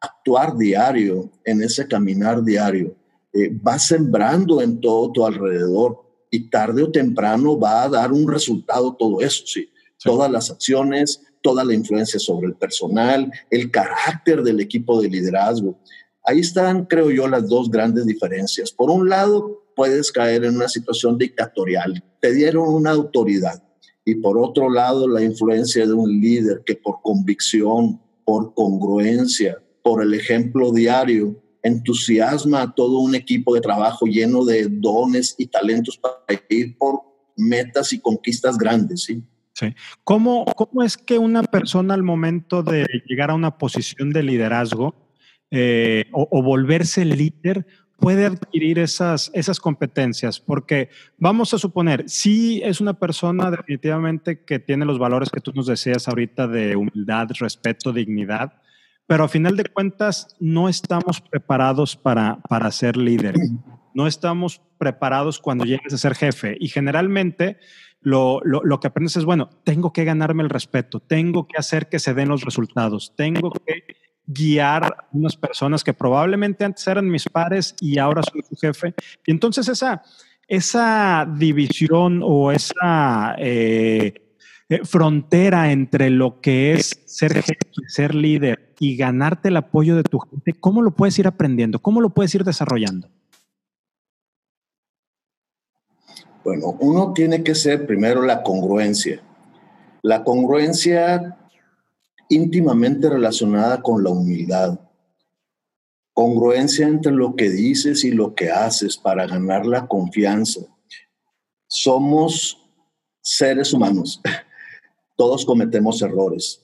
actuar 0.00 0.56
diario, 0.56 1.30
en 1.44 1.62
ese 1.62 1.86
caminar 1.88 2.44
diario, 2.44 2.94
eh, 3.32 3.50
va 3.50 3.78
sembrando 3.78 4.62
en 4.62 4.80
todo 4.80 5.10
tu 5.10 5.26
alrededor 5.26 6.04
y 6.30 6.50
tarde 6.50 6.82
o 6.82 6.90
temprano 6.90 7.58
va 7.58 7.82
a 7.82 7.88
dar 7.88 8.12
un 8.12 8.30
resultado 8.30 8.94
todo 8.94 9.20
eso, 9.20 9.44
sí. 9.46 9.70
Todas 10.02 10.30
las 10.30 10.50
acciones, 10.50 11.22
toda 11.44 11.62
la 11.62 11.74
influencia 11.74 12.18
sobre 12.18 12.46
el 12.46 12.54
personal, 12.54 13.30
el 13.50 13.70
carácter 13.70 14.42
del 14.42 14.60
equipo 14.60 15.00
de 15.02 15.10
liderazgo. 15.10 15.78
Ahí 16.24 16.40
están, 16.40 16.86
creo 16.86 17.10
yo, 17.10 17.28
las 17.28 17.46
dos 17.46 17.70
grandes 17.70 18.06
diferencias. 18.06 18.72
Por 18.72 18.90
un 18.90 19.10
lado, 19.10 19.62
puedes 19.76 20.10
caer 20.10 20.44
en 20.44 20.56
una 20.56 20.70
situación 20.70 21.18
dictatorial, 21.18 22.02
te 22.22 22.32
dieron 22.32 22.66
una 22.66 22.92
autoridad. 22.92 23.62
Y 24.06 24.14
por 24.14 24.38
otro 24.38 24.70
lado, 24.70 25.06
la 25.06 25.22
influencia 25.22 25.86
de 25.86 25.92
un 25.92 26.08
líder 26.18 26.62
que 26.64 26.76
por 26.76 27.02
convicción, 27.02 28.00
por 28.24 28.54
congruencia, 28.54 29.62
por 29.82 30.02
el 30.02 30.14
ejemplo 30.14 30.72
diario, 30.72 31.38
entusiasma 31.62 32.62
a 32.62 32.74
todo 32.74 33.00
un 33.00 33.14
equipo 33.14 33.54
de 33.54 33.60
trabajo 33.60 34.06
lleno 34.06 34.46
de 34.46 34.68
dones 34.70 35.34
y 35.36 35.46
talentos 35.46 35.98
para 35.98 36.16
ir 36.48 36.78
por 36.78 37.00
metas 37.36 37.92
y 37.92 38.00
conquistas 38.00 38.56
grandes, 38.56 39.02
¿sí? 39.02 39.22
Sí. 39.54 39.74
¿Cómo, 40.02 40.44
¿Cómo 40.44 40.82
es 40.82 40.96
que 40.96 41.18
una 41.18 41.44
persona 41.44 41.94
al 41.94 42.02
momento 42.02 42.62
de 42.64 42.86
llegar 43.06 43.30
a 43.30 43.34
una 43.34 43.56
posición 43.56 44.10
de 44.12 44.24
liderazgo 44.24 44.96
eh, 45.50 46.06
o, 46.12 46.26
o, 46.28 46.42
volverse 46.42 47.04
líder 47.04 47.64
puede 47.98 48.26
adquirir 48.26 48.80
esas, 48.80 49.30
esas 49.32 49.60
competencias? 49.60 50.40
Porque 50.40 50.90
vamos 51.18 51.54
a 51.54 51.58
suponer, 51.58 52.08
si 52.08 52.62
es 52.64 52.80
una 52.80 52.94
persona 52.94 53.48
definitivamente 53.52 54.44
que 54.44 54.58
tiene 54.58 54.84
los 54.84 54.98
valores 54.98 55.30
que 55.30 55.40
tú 55.40 55.52
nos 55.54 55.66
decías 55.68 56.08
ahorita 56.08 56.48
de 56.48 56.74
humildad, 56.74 57.28
respeto, 57.38 57.92
dignidad, 57.92 58.54
pero 59.06 59.24
a 59.24 59.28
final 59.28 59.56
de 59.56 59.66
cuentas 59.66 60.34
no 60.40 60.68
estamos 60.68 61.20
preparados 61.20 61.94
para, 61.94 62.40
para 62.48 62.70
ser 62.70 62.96
líder. 62.96 63.34
No 63.92 64.08
estamos 64.08 64.60
preparados 64.78 65.38
cuando 65.38 65.64
llegues 65.64 65.92
a 65.92 65.98
ser 65.98 66.14
jefe. 66.14 66.56
Y 66.58 66.68
generalmente 66.68 67.58
lo, 68.04 68.40
lo, 68.44 68.62
lo, 68.62 68.80
que 68.80 68.86
aprendes 68.86 69.16
es, 69.16 69.24
bueno, 69.24 69.50
tengo 69.64 69.92
que 69.92 70.04
ganarme 70.04 70.42
el 70.42 70.50
respeto, 70.50 71.00
tengo 71.00 71.48
que 71.48 71.56
hacer 71.58 71.88
que 71.88 71.98
se 71.98 72.14
den 72.14 72.28
los 72.28 72.44
resultados, 72.44 73.14
tengo 73.16 73.50
que 73.50 73.82
guiar 74.26 74.84
a 74.84 75.08
unas 75.12 75.36
personas 75.36 75.84
que 75.84 75.92
probablemente 75.92 76.64
antes 76.64 76.86
eran 76.86 77.10
mis 77.10 77.28
pares 77.28 77.74
y 77.80 77.98
ahora 77.98 78.22
soy 78.22 78.42
su 78.42 78.56
jefe. 78.56 78.94
Y 79.26 79.30
entonces 79.30 79.68
esa, 79.68 80.02
esa 80.48 81.28
división 81.36 82.20
o 82.22 82.52
esa 82.52 83.34
eh, 83.38 84.14
eh, 84.68 84.80
frontera 84.84 85.72
entre 85.72 86.10
lo 86.10 86.40
que 86.40 86.72
es 86.72 87.02
ser 87.06 87.34
jefe, 87.34 87.58
ser 87.88 88.14
líder 88.14 88.74
y 88.78 88.96
ganarte 88.96 89.48
el 89.48 89.56
apoyo 89.56 89.96
de 89.96 90.04
tu 90.04 90.18
gente, 90.18 90.52
¿cómo 90.52 90.82
lo 90.82 90.92
puedes 90.92 91.18
ir 91.18 91.26
aprendiendo? 91.26 91.80
¿Cómo 91.80 92.00
lo 92.00 92.10
puedes 92.10 92.34
ir 92.34 92.44
desarrollando? 92.44 93.08
Bueno, 96.44 96.76
uno 96.78 97.14
tiene 97.14 97.42
que 97.42 97.54
ser 97.54 97.86
primero 97.86 98.20
la 98.20 98.42
congruencia. 98.42 99.22
La 100.02 100.22
congruencia 100.22 101.38
íntimamente 102.28 103.08
relacionada 103.08 103.80
con 103.80 104.04
la 104.04 104.10
humildad. 104.10 104.78
Congruencia 106.12 106.86
entre 106.86 107.12
lo 107.12 107.34
que 107.34 107.48
dices 107.48 108.04
y 108.04 108.10
lo 108.10 108.34
que 108.34 108.50
haces 108.50 108.98
para 108.98 109.26
ganar 109.26 109.64
la 109.64 109.88
confianza. 109.88 110.60
Somos 111.66 112.62
seres 113.22 113.72
humanos. 113.72 114.20
Todos 115.16 115.46
cometemos 115.46 116.02
errores. 116.02 116.60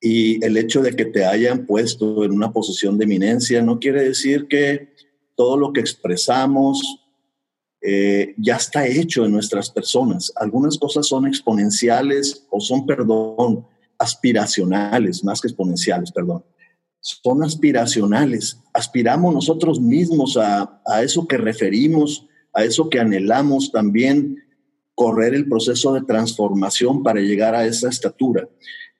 Y 0.00 0.44
el 0.44 0.56
hecho 0.56 0.80
de 0.80 0.94
que 0.94 1.06
te 1.06 1.24
hayan 1.24 1.66
puesto 1.66 2.24
en 2.24 2.32
una 2.32 2.52
posición 2.52 2.98
de 2.98 3.04
eminencia 3.04 3.62
no 3.62 3.80
quiere 3.80 4.04
decir 4.04 4.46
que 4.46 4.94
todo 5.34 5.56
lo 5.56 5.72
que 5.72 5.80
expresamos 5.80 7.03
eh, 7.86 8.34
ya 8.38 8.56
está 8.56 8.86
hecho 8.86 9.26
en 9.26 9.32
nuestras 9.32 9.70
personas. 9.70 10.32
Algunas 10.36 10.78
cosas 10.78 11.06
son 11.06 11.26
exponenciales 11.26 12.46
o 12.50 12.58
son, 12.58 12.86
perdón, 12.86 13.66
aspiracionales, 13.98 15.22
más 15.22 15.38
que 15.42 15.48
exponenciales, 15.48 16.10
perdón. 16.10 16.42
Son 17.00 17.42
aspiracionales. 17.42 18.58
Aspiramos 18.72 19.34
nosotros 19.34 19.78
mismos 19.78 20.38
a, 20.38 20.80
a 20.86 21.02
eso 21.02 21.28
que 21.28 21.36
referimos, 21.36 22.26
a 22.54 22.64
eso 22.64 22.88
que 22.88 23.00
anhelamos 23.00 23.70
también, 23.70 24.38
correr 24.94 25.34
el 25.34 25.46
proceso 25.46 25.92
de 25.92 26.02
transformación 26.02 27.02
para 27.02 27.20
llegar 27.20 27.54
a 27.54 27.66
esa 27.66 27.90
estatura. 27.90 28.48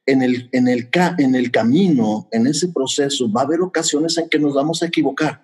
En 0.05 0.21
el, 0.21 0.51
en, 0.53 0.69
el, 0.69 0.91
en 1.19 1.35
el 1.35 1.51
camino, 1.51 2.29
en 2.31 2.47
ese 2.47 2.69
proceso, 2.69 3.33
va 3.33 3.41
a 3.41 3.45
haber 3.45 3.63
ocasiones 3.63 4.19
en 4.19 4.29
que 4.29 4.39
nos 4.39 4.53
vamos 4.53 4.83
a 4.83 4.87
equivocar. 4.87 5.44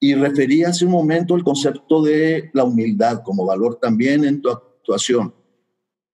Y 0.00 0.14
referí 0.14 0.64
hace 0.64 0.86
un 0.86 0.92
momento 0.92 1.36
el 1.36 1.44
concepto 1.44 2.02
de 2.02 2.50
la 2.54 2.64
humildad 2.64 3.22
como 3.22 3.44
valor 3.44 3.78
también 3.80 4.24
en 4.24 4.40
tu 4.40 4.48
actuación 4.48 5.34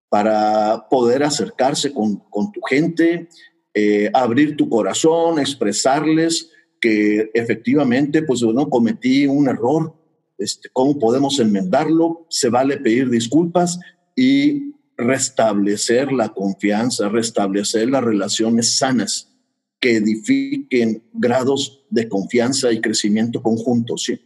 para 0.08 0.86
poder 0.90 1.22
acercarse 1.22 1.92
con, 1.92 2.20
tu 2.52 2.60
gente, 2.68 3.28
eh, 3.74 4.10
abrir 4.12 4.56
tu 4.56 4.68
corazón, 4.68 5.38
expresarles 5.38 6.50
que 6.80 7.30
efectivamente, 7.32 8.22
pues 8.22 8.42
bueno, 8.42 8.68
cometí 8.68 9.26
un 9.26 9.48
error, 9.48 9.94
este, 10.38 10.68
cómo 10.72 10.98
podemos 10.98 11.38
enmendarlo, 11.38 12.26
se 12.28 12.48
vale 12.48 12.78
pedir 12.78 13.08
disculpas 13.08 13.78
y 14.14 14.74
restablecer 14.96 16.12
la 16.12 16.30
confianza, 16.30 17.08
restablecer 17.08 17.88
las 17.90 18.02
relaciones 18.02 18.78
sanas 18.78 19.35
que 19.80 19.96
edifiquen 19.96 21.02
grados 21.12 21.84
de 21.90 22.08
confianza 22.08 22.72
y 22.72 22.80
crecimiento 22.80 23.42
conjuntos. 23.42 24.04
¿sí? 24.04 24.20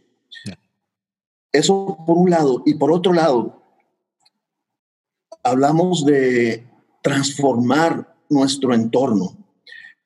Eso 1.51 1.97
por 2.05 2.17
un 2.17 2.29
lado. 2.29 2.63
Y 2.65 2.75
por 2.75 2.91
otro 2.91 3.13
lado, 3.13 3.61
hablamos 5.43 6.05
de 6.05 6.67
transformar 7.01 8.15
nuestro 8.29 8.73
entorno, 8.73 9.37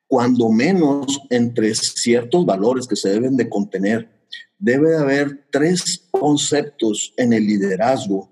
cuando 0.08 0.50
menos 0.50 1.20
entre 1.30 1.74
ciertos 1.74 2.44
valores 2.44 2.86
que 2.86 2.96
se 2.96 3.10
deben 3.10 3.36
de 3.36 3.48
contener. 3.48 4.10
Debe 4.58 4.90
de 4.90 4.98
haber 4.98 5.46
tres 5.50 6.08
conceptos 6.10 7.12
en 7.16 7.32
el 7.32 7.46
liderazgo 7.46 8.30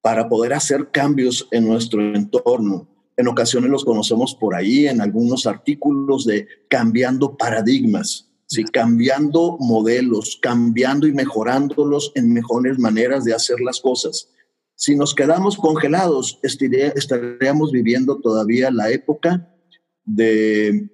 para 0.00 0.28
poder 0.28 0.54
hacer 0.54 0.90
cambios 0.90 1.46
en 1.50 1.66
nuestro 1.66 2.00
entorno. 2.14 2.88
En 3.20 3.28
ocasiones 3.28 3.70
los 3.70 3.84
conocemos 3.84 4.34
por 4.34 4.54
ahí 4.54 4.86
en 4.86 5.02
algunos 5.02 5.46
artículos 5.46 6.24
de 6.24 6.48
cambiando 6.70 7.36
paradigmas, 7.36 8.30
¿sí? 8.46 8.64
cambiando 8.64 9.58
modelos, 9.60 10.38
cambiando 10.40 11.06
y 11.06 11.12
mejorándolos 11.12 12.12
en 12.14 12.32
mejores 12.32 12.78
maneras 12.78 13.24
de 13.24 13.34
hacer 13.34 13.60
las 13.60 13.78
cosas. 13.78 14.30
Si 14.74 14.96
nos 14.96 15.14
quedamos 15.14 15.58
congelados, 15.58 16.40
estaríamos 16.42 17.72
viviendo 17.72 18.16
todavía 18.20 18.70
la 18.70 18.90
época 18.90 19.54
de 20.02 20.88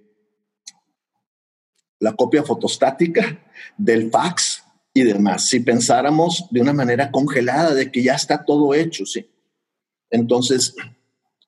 la 2.01 2.13
copia 2.13 2.43
fotostática, 2.43 3.41
del 3.79 4.11
fax 4.11 4.65
y 4.93 5.05
demás. 5.05 5.47
Si 5.49 5.61
pensáramos 5.61 6.49
de 6.51 6.61
una 6.61 6.73
manera 6.73 7.13
congelada 7.13 7.73
de 7.73 7.93
que 7.93 8.03
ya 8.03 8.15
está 8.15 8.45
todo 8.45 8.75
hecho, 8.75 9.07
sí. 9.07 9.31
Entonces, 10.11 10.75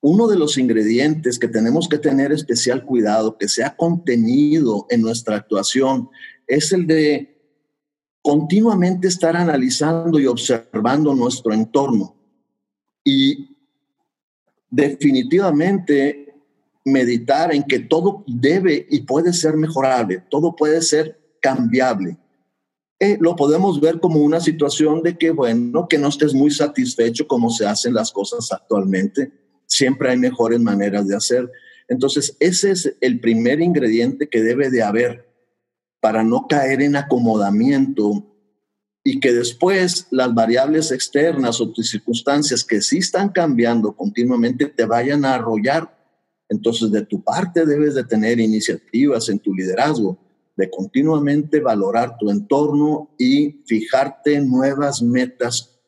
uno 0.01 0.27
de 0.27 0.37
los 0.37 0.57
ingredientes 0.57 1.37
que 1.37 1.47
tenemos 1.47 1.89
que 1.89 1.97
tener 1.97 2.31
especial 2.31 2.85
cuidado, 2.85 3.37
que 3.37 3.49
sea 3.49 3.75
contenido 3.75 4.85
en 4.89 5.01
nuestra 5.01 5.35
actuación, 5.35 6.09
es 6.47 6.71
el 6.71 6.87
de 6.87 7.37
continuamente 8.21 9.07
estar 9.07 9.35
analizando 9.35 10.19
y 10.19 10.27
observando 10.27 11.13
nuestro 11.13 11.53
entorno 11.53 12.15
y 13.03 13.55
definitivamente 14.69 16.33
meditar 16.85 17.53
en 17.53 17.63
que 17.63 17.79
todo 17.79 18.23
debe 18.27 18.87
y 18.89 19.01
puede 19.01 19.33
ser 19.33 19.57
mejorable, 19.57 20.23
todo 20.29 20.55
puede 20.55 20.81
ser 20.81 21.19
cambiable. 21.41 22.17
Eh, 22.99 23.17
lo 23.19 23.35
podemos 23.35 23.79
ver 23.79 23.99
como 23.99 24.19
una 24.19 24.41
situación 24.41 25.01
de 25.01 25.17
que, 25.17 25.31
bueno, 25.31 25.87
que 25.87 25.97
no 25.97 26.09
estés 26.09 26.33
muy 26.33 26.51
satisfecho 26.51 27.27
como 27.27 27.49
se 27.49 27.65
hacen 27.65 27.93
las 27.93 28.11
cosas 28.11 28.51
actualmente. 28.51 29.31
Siempre 29.69 30.09
hay 30.09 30.17
mejores 30.17 30.59
maneras 30.59 31.07
de 31.07 31.15
hacer. 31.15 31.49
Entonces, 31.87 32.35
ese 32.39 32.71
es 32.71 32.95
el 33.01 33.19
primer 33.19 33.61
ingrediente 33.61 34.27
que 34.27 34.41
debe 34.41 34.69
de 34.69 34.83
haber 34.83 35.29
para 36.01 36.23
no 36.23 36.47
caer 36.47 36.81
en 36.81 36.95
acomodamiento 36.95 38.25
y 39.03 39.19
que 39.19 39.31
después 39.31 40.07
las 40.09 40.33
variables 40.33 40.91
externas 40.91 41.61
o 41.61 41.71
tus 41.71 41.89
circunstancias 41.89 42.63
que 42.63 42.81
sí 42.81 42.97
están 42.97 43.29
cambiando 43.29 43.95
continuamente 43.95 44.65
te 44.65 44.85
vayan 44.85 45.23
a 45.23 45.35
arrollar. 45.35 45.97
Entonces, 46.49 46.91
de 46.91 47.05
tu 47.05 47.23
parte 47.23 47.65
debes 47.65 47.93
de 47.93 48.03
tener 48.03 48.39
iniciativas 48.39 49.29
en 49.29 49.39
tu 49.39 49.53
liderazgo, 49.53 50.17
de 50.57 50.69
continuamente 50.69 51.59
valorar 51.59 52.17
tu 52.17 52.31
entorno 52.31 53.13
y 53.19 53.61
fijarte 53.67 54.41
nuevas 54.41 55.01
metas 55.01 55.78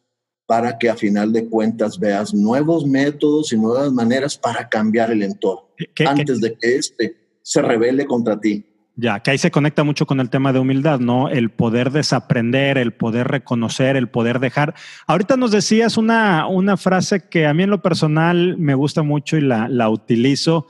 para 0.52 0.78
que 0.78 0.90
a 0.90 0.98
final 0.98 1.32
de 1.32 1.48
cuentas 1.48 1.98
veas 1.98 2.34
nuevos 2.34 2.86
métodos 2.86 3.54
y 3.54 3.58
nuevas 3.58 3.90
maneras 3.94 4.38
para 4.38 4.68
cambiar 4.68 5.10
el 5.10 5.24
entorno 5.24 5.70
antes 6.06 6.42
de 6.42 6.58
que 6.58 6.76
éste 6.76 7.16
se 7.42 7.62
revele 7.62 8.06
contra 8.06 8.38
ti. 8.38 8.66
Ya, 8.98 9.22
que 9.22 9.32
ahí 9.32 9.38
se 9.38 9.50
conecta 9.50 9.86
mucho 9.86 10.06
con 10.06 10.20
el 10.20 10.30
tema 10.30 10.52
de 10.52 10.60
humildad, 10.60 11.00
¿no? 11.00 11.30
El 11.30 11.52
poder 11.52 11.92
desaprender, 11.92 12.78
el 12.78 12.92
poder 12.92 13.30
reconocer, 13.30 13.96
el 13.96 14.10
poder 14.10 14.42
dejar. 14.42 14.76
Ahorita 15.08 15.38
nos 15.38 15.52
decías 15.52 15.96
una, 15.96 16.46
una 16.48 16.76
frase 16.76 17.30
que 17.30 17.48
a 17.48 17.54
mí 17.54 17.64
en 17.64 17.70
lo 17.70 17.82
personal 17.82 18.58
me 18.58 18.76
gusta 18.76 19.04
mucho 19.04 19.38
y 19.38 19.42
la, 19.42 19.70
la 19.70 19.88
utilizo. 19.90 20.68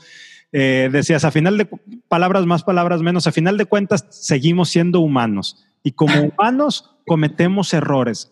Eh, 0.52 0.90
decías, 0.92 1.26
a 1.26 1.32
final 1.32 1.58
de 1.58 1.68
palabras 2.08 2.46
más, 2.46 2.62
palabras 2.62 3.02
menos, 3.02 3.26
a 3.26 3.32
final 3.32 3.58
de 3.58 3.66
cuentas 3.66 4.06
seguimos 4.12 4.70
siendo 4.70 5.00
humanos 5.00 5.66
y 5.82 5.94
como 5.94 6.14
humanos 6.38 6.92
cometemos 7.08 7.74
errores. 7.74 8.32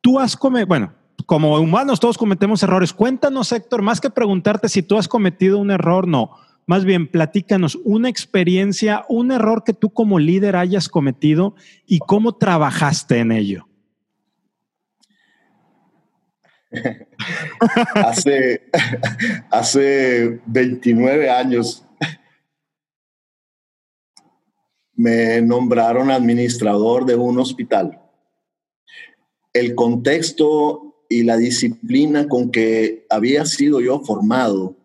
Tú 0.00 0.18
has 0.18 0.36
cometido, 0.36 0.66
bueno, 0.66 0.92
como 1.26 1.58
humanos 1.58 2.00
todos 2.00 2.18
cometemos 2.18 2.62
errores. 2.62 2.92
Cuéntanos, 2.92 3.52
Héctor, 3.52 3.82
más 3.82 4.00
que 4.00 4.10
preguntarte 4.10 4.68
si 4.68 4.82
tú 4.82 4.96
has 4.96 5.08
cometido 5.08 5.58
un 5.58 5.70
error, 5.70 6.08
no 6.08 6.30
más 6.70 6.84
bien 6.84 7.08
platícanos 7.08 7.76
una 7.82 8.08
experiencia, 8.08 9.04
un 9.08 9.32
error 9.32 9.64
que 9.64 9.72
tú 9.72 9.90
como 9.90 10.20
líder 10.20 10.54
hayas 10.54 10.88
cometido 10.88 11.56
y 11.84 11.98
cómo 11.98 12.36
trabajaste 12.36 13.18
en 13.18 13.32
ello. 13.32 13.66
hace, 17.96 18.70
hace 19.50 20.40
29 20.46 21.28
años 21.28 21.84
me 24.94 25.42
nombraron 25.42 26.08
administrador 26.12 27.04
de 27.04 27.16
un 27.16 27.40
hospital. 27.40 28.00
El 29.52 29.74
contexto 29.74 31.04
y 31.08 31.24
la 31.24 31.36
disciplina 31.36 32.28
con 32.28 32.50
que 32.50 33.06
había 33.10 33.44
sido 33.44 33.80
yo 33.80 34.00
formado, 34.00 34.76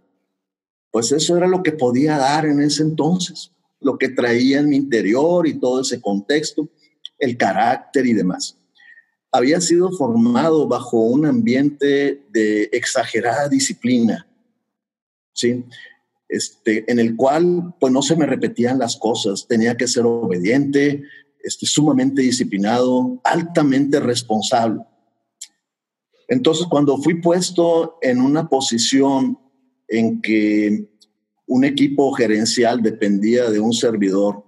pues 0.92 1.12
eso 1.12 1.38
era 1.38 1.48
lo 1.48 1.62
que 1.62 1.72
podía 1.72 2.18
dar 2.18 2.46
en 2.46 2.62
ese 2.62 2.84
entonces, 2.84 3.52
lo 3.80 3.98
que 3.98 4.10
traía 4.10 4.60
en 4.60 4.70
mi 4.70 4.78
interior 4.78 5.48
y 5.48 5.60
todo 5.60 5.82
ese 5.82 6.02
contexto, 6.02 6.70
el 7.20 7.38
carácter 7.38 8.06
y 8.06 8.14
demás 8.14 8.58
había 9.36 9.60
sido 9.60 9.92
formado 9.92 10.66
bajo 10.68 10.98
un 10.98 11.26
ambiente 11.26 12.24
de 12.30 12.70
exagerada 12.72 13.50
disciplina, 13.50 14.28
¿sí? 15.34 15.66
Este, 16.30 16.90
en 16.90 17.00
el 17.00 17.16
cual 17.16 17.76
pues 17.80 17.92
no 17.92 18.02
se 18.02 18.16
me 18.16 18.26
repetían 18.26 18.80
las 18.80 18.96
cosas, 18.96 19.46
tenía 19.48 19.76
que 19.76 19.88
ser 19.88 20.06
obediente, 20.06 21.04
este, 21.46 21.68
sumamente 21.68 22.24
disciplinado, 22.24 23.22
altamente 23.24 24.00
responsable. 24.00 24.82
Entonces, 26.28 26.66
cuando 26.68 26.98
fui 26.98 27.22
puesto 27.22 28.00
en 28.02 28.20
una 28.20 28.50
posición 28.50 29.38
en 29.88 30.24
que 30.24 30.90
un 31.46 31.64
equipo 31.64 32.12
gerencial 32.14 32.82
dependía 32.82 33.52
de 33.52 33.60
un 33.60 33.74
servidor 33.74 34.44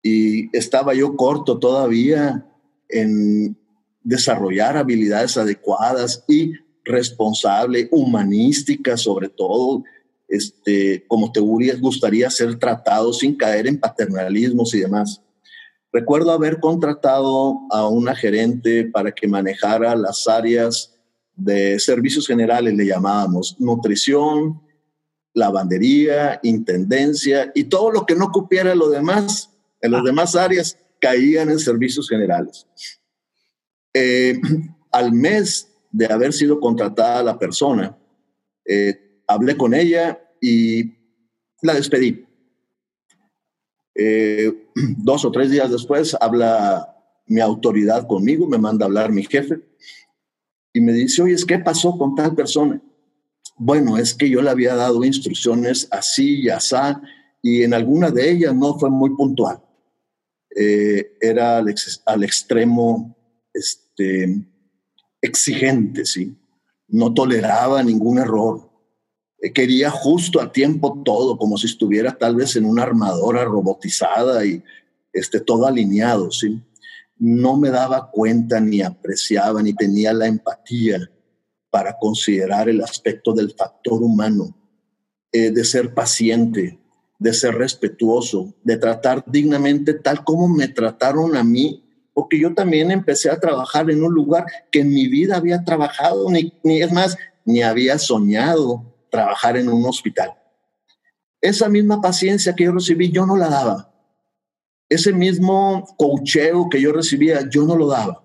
y 0.00 0.56
estaba 0.56 0.94
yo 0.94 1.16
corto 1.16 1.58
todavía 1.58 2.46
en 2.88 3.58
desarrollar 4.04 4.76
habilidades 4.76 5.36
adecuadas 5.36 6.24
y 6.28 6.52
responsable, 6.84 7.88
humanística 7.90 8.96
sobre 8.96 9.28
todo, 9.28 9.82
este, 10.28 11.04
como 11.08 11.32
te 11.32 11.40
gustaría 11.40 12.30
ser 12.30 12.60
tratado 12.60 13.12
sin 13.12 13.34
caer 13.34 13.66
en 13.66 13.80
paternalismos 13.80 14.72
y 14.74 14.80
demás. 14.82 15.20
Recuerdo 15.92 16.30
haber 16.30 16.60
contratado 16.60 17.58
a 17.70 17.88
una 17.88 18.14
gerente 18.14 18.84
para 18.84 19.12
que 19.12 19.26
manejara 19.26 19.96
las 19.96 20.28
áreas 20.28 20.94
de 21.34 21.78
servicios 21.80 22.26
generales, 22.26 22.74
le 22.74 22.86
llamábamos 22.86 23.56
nutrición, 23.58 24.60
lavandería, 25.34 26.38
intendencia 26.42 27.50
y 27.54 27.64
todo 27.64 27.90
lo 27.90 28.06
que 28.06 28.14
no 28.14 28.30
cupiera 28.30 28.74
lo 28.74 28.88
demás, 28.88 29.50
en 29.80 29.92
las 29.92 30.02
ah. 30.02 30.04
demás 30.04 30.36
áreas 30.36 30.78
caían 31.00 31.50
en 31.50 31.58
servicios 31.58 32.08
generales. 32.08 32.66
Eh, 33.94 34.38
al 34.92 35.12
mes 35.12 35.68
de 35.90 36.06
haber 36.06 36.32
sido 36.32 36.60
contratada 36.60 37.22
la 37.22 37.38
persona, 37.38 37.96
eh, 38.64 39.22
hablé 39.26 39.56
con 39.56 39.74
ella 39.74 40.20
y 40.40 40.94
la 41.62 41.74
despedí. 41.74 42.26
Eh, 44.02 44.50
dos 44.96 45.26
o 45.26 45.30
tres 45.30 45.50
días 45.50 45.70
después 45.70 46.16
habla 46.18 46.96
mi 47.26 47.40
autoridad 47.40 48.06
conmigo, 48.06 48.46
me 48.46 48.56
manda 48.56 48.86
a 48.86 48.88
hablar 48.88 49.12
mi 49.12 49.24
jefe 49.24 49.60
y 50.72 50.80
me 50.80 50.92
dice, 50.92 51.20
oye, 51.20 51.36
¿qué 51.46 51.58
pasó 51.58 51.98
con 51.98 52.14
tal 52.14 52.34
persona? 52.34 52.80
Bueno, 53.56 53.98
es 53.98 54.14
que 54.14 54.30
yo 54.30 54.40
le 54.40 54.48
había 54.48 54.74
dado 54.74 55.04
instrucciones 55.04 55.86
así 55.90 56.40
y 56.40 56.48
así, 56.48 56.76
y 57.42 57.62
en 57.62 57.74
alguna 57.74 58.10
de 58.10 58.30
ellas 58.30 58.54
no 58.54 58.78
fue 58.78 58.88
muy 58.88 59.10
puntual. 59.10 59.60
era 61.20 61.58
al, 61.58 61.74
al 62.06 62.24
extremo 62.24 63.16
este, 63.52 64.46
exigente, 65.20 66.06
¿sí? 66.06 66.36
No 66.88 67.12
toleraba 67.12 67.82
ningún 67.82 68.18
error. 68.18 68.69
Quería 69.54 69.90
justo 69.90 70.40
a 70.40 70.52
tiempo 70.52 71.02
todo, 71.02 71.38
como 71.38 71.56
si 71.56 71.66
estuviera 71.66 72.12
tal 72.12 72.36
vez 72.36 72.56
en 72.56 72.66
una 72.66 72.82
armadora 72.82 73.44
robotizada 73.44 74.44
y 74.44 74.62
este, 75.12 75.40
todo 75.40 75.66
alineado, 75.66 76.30
¿sí? 76.30 76.62
No 77.18 77.56
me 77.56 77.70
daba 77.70 78.10
cuenta 78.10 78.60
ni 78.60 78.82
apreciaba 78.82 79.62
ni 79.62 79.72
tenía 79.72 80.12
la 80.12 80.26
empatía 80.26 81.10
para 81.70 81.96
considerar 81.98 82.68
el 82.68 82.82
aspecto 82.82 83.32
del 83.32 83.52
factor 83.52 84.02
humano, 84.02 84.54
eh, 85.32 85.50
de 85.50 85.64
ser 85.64 85.94
paciente, 85.94 86.78
de 87.18 87.32
ser 87.32 87.54
respetuoso, 87.54 88.54
de 88.62 88.76
tratar 88.76 89.24
dignamente 89.26 89.94
tal 89.94 90.22
como 90.22 90.48
me 90.48 90.68
trataron 90.68 91.36
a 91.36 91.44
mí 91.44 91.86
porque 92.12 92.38
yo 92.38 92.52
también 92.52 92.90
empecé 92.90 93.30
a 93.30 93.40
trabajar 93.40 93.90
en 93.90 94.02
un 94.02 94.12
lugar 94.12 94.44
que 94.70 94.80
en 94.80 94.90
mi 94.90 95.06
vida 95.06 95.36
había 95.36 95.64
trabajado, 95.64 96.28
ni 96.28 96.82
es 96.82 96.92
más, 96.92 97.16
ni 97.44 97.62
había 97.62 97.98
soñado 97.98 98.89
trabajar 99.10 99.56
en 99.56 99.68
un 99.68 99.84
hospital. 99.86 100.34
Esa 101.40 101.68
misma 101.68 102.00
paciencia 102.00 102.54
que 102.54 102.64
yo 102.64 102.72
recibí, 102.72 103.10
yo 103.10 103.26
no 103.26 103.36
la 103.36 103.48
daba. 103.48 103.92
Ese 104.88 105.12
mismo 105.12 105.86
cocheo 105.96 106.68
que 106.68 106.80
yo 106.80 106.92
recibía, 106.92 107.48
yo 107.48 107.64
no 107.64 107.76
lo 107.76 107.88
daba. 107.88 108.24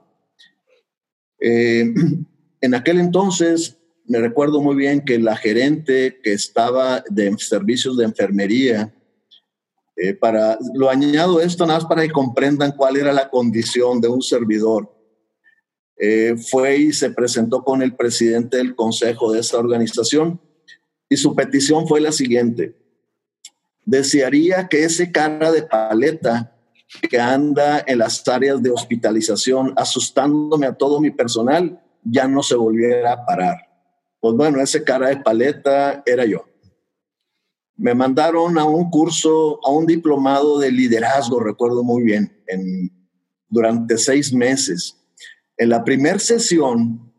Eh, 1.40 1.94
en 2.62 2.76
aquel 2.76 3.00
entonces, 3.00 3.78
me 4.06 4.20
recuerdo 4.20 4.62
muy 4.62 4.76
bien 4.76 5.02
que 5.02 5.20
la 5.20 5.36
gerente 5.36 6.20
que 6.24 6.34
estaba 6.34 7.04
de 7.10 7.36
servicios 7.38 7.98
de 7.98 8.06
enfermería, 8.06 8.94
eh, 9.96 10.14
para, 10.14 10.58
lo 10.74 10.90
añado 10.90 11.40
esto 11.40 11.66
nada 11.66 11.80
más 11.80 11.88
para 11.88 12.02
que 12.02 12.12
comprendan 12.12 12.74
cuál 12.74 12.98
era 12.98 13.14
la 13.14 13.30
condición 13.30 14.02
de 14.02 14.10
un 14.10 14.22
servidor. 14.22 14.92
Eh, 15.98 16.36
fue 16.50 16.78
y 16.78 16.94
se 16.94 17.12
presentó 17.12 17.64
con 17.64 17.82
el 17.82 17.96
presidente 17.96 18.58
del 18.58 18.76
consejo 18.76 19.32
de 19.32 19.40
esa 19.40 19.58
organización 19.58 20.42
y 21.10 21.18
su 21.18 21.36
petición 21.36 21.88
fue 21.88 22.02
la 22.02 22.12
siguiente. 22.12 22.76
Desearía 23.86 24.68
que 24.68 24.84
ese 24.84 25.12
cara 25.12 25.52
de 25.52 25.64
paleta 25.64 26.56
que 27.10 27.20
anda 27.20 27.84
en 27.86 28.00
las 28.00 28.28
áreas 28.28 28.62
de 28.62 28.72
hospitalización 28.72 29.74
asustándome 29.76 30.68
a 30.68 30.74
todo 30.74 31.00
mi 31.00 31.12
personal 31.12 31.82
ya 32.04 32.28
no 32.28 32.44
se 32.44 32.56
volviera 32.56 33.14
a 33.14 33.26
parar. 33.26 33.58
Pues 34.20 34.36
bueno, 34.36 34.62
ese 34.62 34.84
cara 34.84 35.10
de 35.10 35.18
paleta 35.18 36.04
era 36.06 36.26
yo 36.26 36.46
me 37.78 37.94
mandaron 37.94 38.58
a 38.58 38.66
un 38.66 38.90
curso, 38.90 39.60
a 39.66 39.72
un 39.72 39.86
diplomado 39.86 40.60
de 40.60 40.72
liderazgo, 40.72 41.40
recuerdo 41.40 41.84
muy 41.84 42.04
bien, 42.04 42.42
en, 42.48 42.92
durante 43.50 43.98
seis 43.98 44.34
meses. 44.34 44.98
En 45.58 45.70
la 45.70 45.84
primera 45.84 46.20
sesión, 46.20 47.14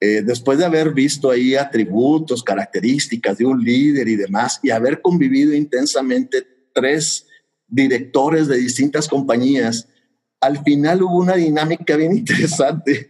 eh, 0.00 0.22
después 0.24 0.58
de 0.58 0.64
haber 0.64 0.94
visto 0.94 1.30
ahí 1.30 1.54
atributos, 1.54 2.42
características 2.42 3.36
de 3.36 3.44
un 3.44 3.62
líder 3.62 4.08
y 4.08 4.16
demás, 4.16 4.58
y 4.62 4.70
haber 4.70 5.02
convivido 5.02 5.54
intensamente 5.54 6.46
tres 6.72 7.26
directores 7.68 8.48
de 8.48 8.56
distintas 8.56 9.06
compañías, 9.06 9.88
al 10.40 10.62
final 10.64 11.02
hubo 11.02 11.18
una 11.18 11.36
dinámica 11.36 11.96
bien 11.96 12.12
interesante. 12.16 13.08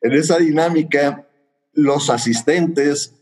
En 0.00 0.12
esa 0.12 0.38
dinámica, 0.38 1.28
los 1.74 2.10
asistentes 2.10 3.14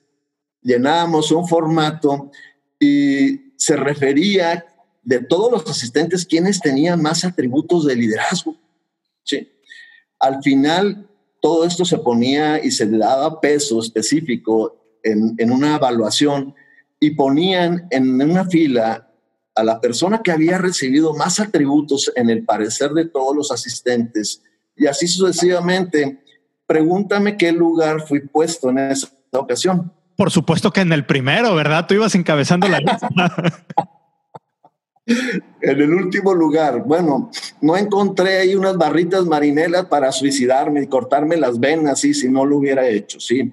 llenábamos 0.63 1.31
un 1.31 1.47
formato 1.47 2.31
y 2.79 3.53
se 3.57 3.77
refería 3.77 4.65
de 5.03 5.21
todos 5.21 5.53
los 5.53 5.71
asistentes 5.71 6.25
quienes 6.25 6.61
tenían 6.61 7.03
más 7.03 7.25
atributos 7.25 7.87
de 7.87 7.97
liderazgo. 7.97 8.57
¿sí? 9.25 9.51
Al 10.19 10.43
final, 10.43 11.07
todo 11.41 11.65
esto 11.65 11.85
se 11.85 11.99
ponía 11.99 12.63
y 12.63 12.71
se 12.71 12.87
le 12.87 12.99
daba 12.99 13.41
peso 13.41 13.81
específico 13.81 14.77
en, 15.03 15.35
en 15.39 15.51
una 15.51 15.77
evaluación 15.77 16.55
y 16.99 17.13
ponían 17.13 17.87
en 17.91 18.21
una 18.21 18.45
fila 18.45 19.09
a 19.55 19.65
la 19.65 19.81
persona 19.81 20.23
que 20.23 20.31
había 20.31 20.59
recibido 20.59 21.15
más 21.15 21.41
atributos 21.41 22.13
en 22.15 22.31
el 22.31 22.45
parecer 22.45 22.91
de 22.91 23.07
todos 23.07 23.35
los 23.35 23.51
asistentes 23.51 24.43
y 24.77 24.87
así 24.87 25.07
sucesivamente. 25.09 26.23
Pregúntame 26.67 27.37
qué 27.37 27.53
lugar 27.53 28.07
fui 28.07 28.21
puesto 28.21 28.71
en 28.71 28.79
esa 28.79 29.09
ocasión. 29.33 29.93
Por 30.17 30.31
supuesto 30.31 30.71
que 30.71 30.83
en 30.83 30.93
el 30.93 31.05
primero, 31.05 31.55
¿verdad? 31.55 31.87
Tú 31.87 31.95
ibas 31.95 32.15
encabezando 32.15 32.69
la 32.69 32.79
lista. 32.79 33.09
en 35.61 35.81
el 35.81 35.93
último 35.93 36.35
lugar, 36.35 36.85
bueno, 36.85 37.31
no 37.61 37.77
encontré 37.77 38.39
ahí 38.39 38.55
unas 38.55 38.77
barritas 38.77 39.27
marinelas 39.27 39.87
para 39.87 40.13
suicidarme 40.13 40.83
y 40.83 40.87
cortarme 40.87 41.37
las 41.37 41.59
venas, 41.59 42.01
sí, 42.01 42.15
si 42.15 42.29
no 42.29 42.45
lo 42.45 42.59
hubiera 42.59 42.89
hecho, 42.89 43.21
sí. 43.21 43.53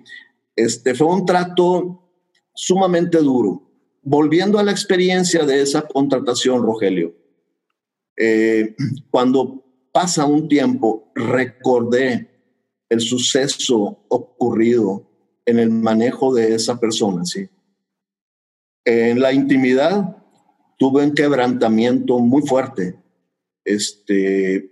Este 0.55 0.95
fue 0.95 1.07
un 1.07 1.25
trato 1.25 2.11
sumamente 2.53 3.17
duro. 3.19 3.63
Volviendo 4.01 4.57
a 4.57 4.63
la 4.63 4.71
experiencia 4.71 5.45
de 5.45 5.61
esa 5.61 5.81
contratación, 5.81 6.63
Rogelio, 6.63 7.13
eh, 8.15 8.75
cuando 9.09 9.63
pasa 9.91 10.25
un 10.25 10.47
tiempo, 10.47 11.11
recordé 11.13 12.29
el 12.89 13.01
suceso 13.01 14.05
ocurrido 14.07 15.07
en 15.45 15.59
el 15.59 15.69
manejo 15.69 16.33
de 16.33 16.55
esa 16.55 16.79
persona, 16.79 17.25
¿sí? 17.25 17.47
En 18.85 19.19
la 19.19 19.33
intimidad 19.33 20.16
tuve 20.77 21.03
un 21.03 21.13
quebrantamiento 21.13 22.19
muy 22.19 22.43
fuerte, 22.43 22.95
este, 23.65 24.71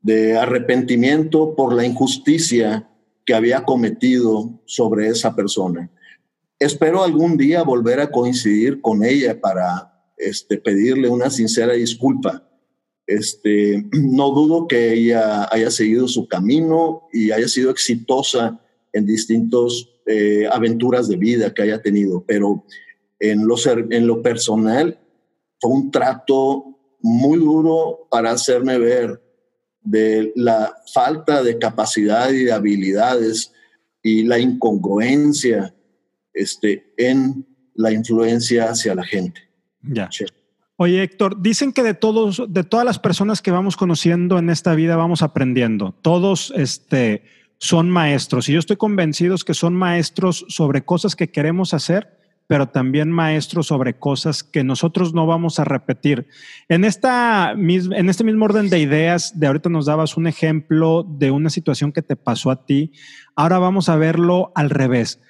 de 0.00 0.36
arrepentimiento 0.36 1.54
por 1.54 1.74
la 1.74 1.84
injusticia 1.84 2.88
que 3.24 3.34
había 3.34 3.64
cometido 3.64 4.60
sobre 4.64 5.08
esa 5.08 5.34
persona. 5.34 5.90
Espero 6.58 7.04
algún 7.04 7.36
día 7.36 7.62
volver 7.62 8.00
a 8.00 8.10
coincidir 8.10 8.80
con 8.80 9.04
ella 9.04 9.40
para 9.40 9.92
este, 10.16 10.56
pedirle 10.58 11.08
una 11.08 11.28
sincera 11.28 11.74
disculpa. 11.74 12.48
Este, 13.06 13.84
no 13.92 14.30
dudo 14.30 14.66
que 14.66 14.94
ella 14.94 15.48
haya 15.52 15.70
seguido 15.70 16.08
su 16.08 16.26
camino 16.26 17.08
y 17.12 17.30
haya 17.30 17.48
sido 17.48 17.70
exitosa 17.70 18.60
en 18.92 19.04
distintas 19.04 19.88
eh, 20.06 20.48
aventuras 20.50 21.08
de 21.08 21.16
vida 21.16 21.52
que 21.52 21.62
haya 21.62 21.82
tenido, 21.82 22.24
pero 22.26 22.64
en 23.18 23.46
lo, 23.46 23.56
en 23.90 24.06
lo 24.06 24.22
personal 24.22 24.98
fue 25.60 25.70
un 25.70 25.90
trato 25.90 26.76
muy 27.00 27.38
duro 27.38 28.08
para 28.10 28.32
hacerme 28.32 28.78
ver 28.78 29.22
de 29.82 30.32
la 30.34 30.74
falta 30.92 31.42
de 31.42 31.58
capacidad 31.58 32.30
y 32.30 32.44
de 32.44 32.52
habilidades 32.52 33.52
y 34.02 34.24
la 34.24 34.38
incongruencia 34.38 35.74
este, 36.34 36.92
en 36.96 37.46
la 37.74 37.92
influencia 37.92 38.70
hacia 38.70 38.94
la 38.94 39.04
gente. 39.04 39.40
Ya. 39.82 40.08
Oye, 40.76 41.02
Héctor, 41.02 41.40
dicen 41.40 41.72
que 41.72 41.82
de 41.82 41.94
todos, 41.94 42.42
de 42.48 42.64
todas 42.64 42.84
las 42.84 42.98
personas 42.98 43.40
que 43.40 43.50
vamos 43.50 43.76
conociendo 43.76 44.38
en 44.38 44.50
esta 44.50 44.74
vida 44.74 44.96
vamos 44.96 45.22
aprendiendo. 45.22 45.94
Todos 46.02 46.52
este, 46.56 47.22
son 47.58 47.88
maestros 47.88 48.48
y 48.48 48.52
yo 48.52 48.58
estoy 48.58 48.76
convencido 48.76 49.36
que 49.38 49.54
son 49.54 49.74
maestros 49.74 50.44
sobre 50.48 50.84
cosas 50.84 51.16
que 51.16 51.30
queremos 51.30 51.72
hacer 51.72 52.18
pero 52.46 52.68
también 52.68 53.10
maestros 53.10 53.66
sobre 53.66 53.98
cosas 53.98 54.42
que 54.42 54.62
nosotros 54.62 55.14
no 55.14 55.26
vamos 55.26 55.58
a 55.58 55.64
repetir. 55.64 56.28
En, 56.68 56.84
esta, 56.84 57.52
en 57.52 58.08
este 58.08 58.24
mismo 58.24 58.44
orden 58.44 58.68
de 58.68 58.78
ideas, 58.78 59.38
de 59.38 59.46
ahorita 59.46 59.68
nos 59.68 59.86
dabas 59.86 60.16
un 60.16 60.26
ejemplo 60.26 61.02
de 61.02 61.30
una 61.30 61.50
situación 61.50 61.92
que 61.92 62.02
te 62.02 62.16
pasó 62.16 62.50
a 62.50 62.64
ti, 62.64 62.92
ahora 63.34 63.58
vamos 63.58 63.88
a 63.88 63.96
verlo 63.96 64.52
al 64.54 64.70
revés. 64.70 65.20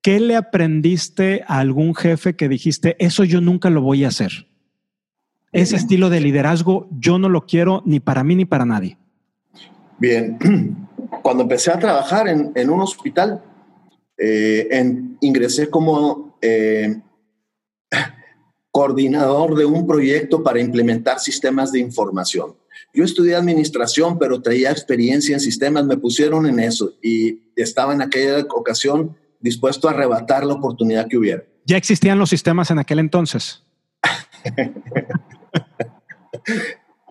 ¿Qué 0.00 0.20
le 0.20 0.36
aprendiste 0.36 1.44
a 1.46 1.58
algún 1.58 1.94
jefe 1.94 2.36
que 2.36 2.48
dijiste, 2.48 2.96
eso 2.98 3.24
yo 3.24 3.40
nunca 3.40 3.70
lo 3.70 3.80
voy 3.80 4.04
a 4.04 4.08
hacer? 4.08 4.48
Ese 5.52 5.76
estilo 5.76 6.10
de 6.10 6.20
liderazgo 6.20 6.88
yo 6.90 7.18
no 7.18 7.28
lo 7.28 7.46
quiero 7.46 7.82
ni 7.86 8.00
para 8.00 8.24
mí 8.24 8.34
ni 8.34 8.44
para 8.44 8.64
nadie. 8.64 8.98
Bien, 9.98 10.36
cuando 11.22 11.44
empecé 11.44 11.70
a 11.70 11.78
trabajar 11.78 12.26
en, 12.28 12.70
un 12.70 12.80
hospital, 12.80 13.40
eh, 14.18 14.68
ingresé 15.20 15.70
como 15.70 16.33
eh, 16.46 17.00
coordinador 18.70 19.54
de 19.56 19.64
un 19.64 19.86
proyecto 19.86 20.42
para 20.42 20.60
implementar 20.60 21.18
sistemas 21.20 21.72
de 21.72 21.78
información. 21.78 22.54
Yo 22.92 23.04
estudié 23.04 23.34
administración, 23.34 24.18
pero 24.18 24.42
traía 24.42 24.70
experiencia 24.70 25.34
en 25.34 25.40
sistemas, 25.40 25.86
me 25.86 25.96
pusieron 25.96 26.46
en 26.46 26.60
eso 26.60 26.92
y 27.02 27.50
estaba 27.56 27.94
en 27.94 28.02
aquella 28.02 28.40
ocasión 28.50 29.16
dispuesto 29.40 29.88
a 29.88 29.92
arrebatar 29.92 30.44
la 30.44 30.54
oportunidad 30.54 31.08
que 31.08 31.16
hubiera. 31.16 31.44
¿Ya 31.64 31.76
existían 31.76 32.18
los 32.18 32.30
sistemas 32.30 32.70
en 32.70 32.78
aquel 32.78 32.98
entonces? 32.98 33.62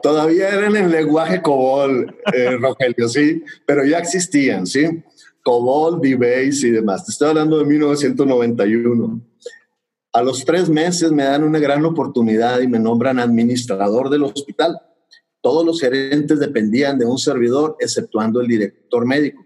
Todavía 0.03 0.49
eran 0.49 0.75
en 0.75 0.91
lenguaje 0.91 1.41
COBOL, 1.41 2.13
eh, 2.33 2.57
Rogelio, 2.57 3.07
sí, 3.07 3.43
pero 3.65 3.85
ya 3.85 3.99
existían, 3.99 4.67
sí. 4.67 5.01
COBOL, 5.43 5.99
DBase 5.99 6.67
y 6.67 6.71
demás. 6.71 7.05
Te 7.05 7.11
estoy 7.11 7.29
hablando 7.29 7.59
de 7.59 7.65
1991. 7.65 9.21
A 10.13 10.23
los 10.23 10.45
tres 10.45 10.69
meses 10.69 11.11
me 11.11 11.23
dan 11.23 11.43
una 11.43 11.59
gran 11.59 11.83
oportunidad 11.85 12.61
y 12.61 12.67
me 12.67 12.79
nombran 12.79 13.19
administrador 13.19 14.09
del 14.09 14.23
hospital. 14.23 14.79
Todos 15.41 15.65
los 15.65 15.81
gerentes 15.81 16.39
dependían 16.39 16.97
de 16.97 17.05
un 17.05 17.17
servidor, 17.17 17.75
exceptuando 17.79 18.39
el 18.39 18.47
director 18.47 19.05
médico. 19.05 19.45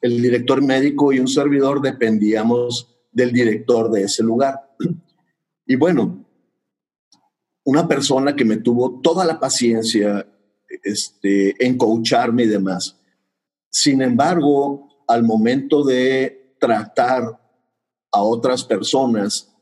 El 0.00 0.20
director 0.20 0.62
médico 0.62 1.12
y 1.12 1.20
un 1.20 1.28
servidor 1.28 1.80
dependíamos 1.80 2.88
del 3.12 3.32
director 3.32 3.90
de 3.90 4.02
ese 4.02 4.22
lugar. 4.22 4.74
Y 5.66 5.76
bueno, 5.76 6.24
una 7.64 7.86
persona 7.86 8.34
que 8.34 8.44
me 8.44 8.56
tuvo 8.56 9.00
toda 9.00 9.24
la 9.24 9.38
paciencia 9.38 10.26
este, 10.82 11.64
en 11.64 11.76
coacharme 11.76 12.44
y 12.44 12.48
demás. 12.48 12.98
Sin 13.70 14.00
embargo, 14.02 14.87
al 15.08 15.24
momento 15.24 15.82
de 15.82 16.54
tratar 16.60 17.40
a 18.12 18.22
otras 18.22 18.62
personas, 18.64 19.52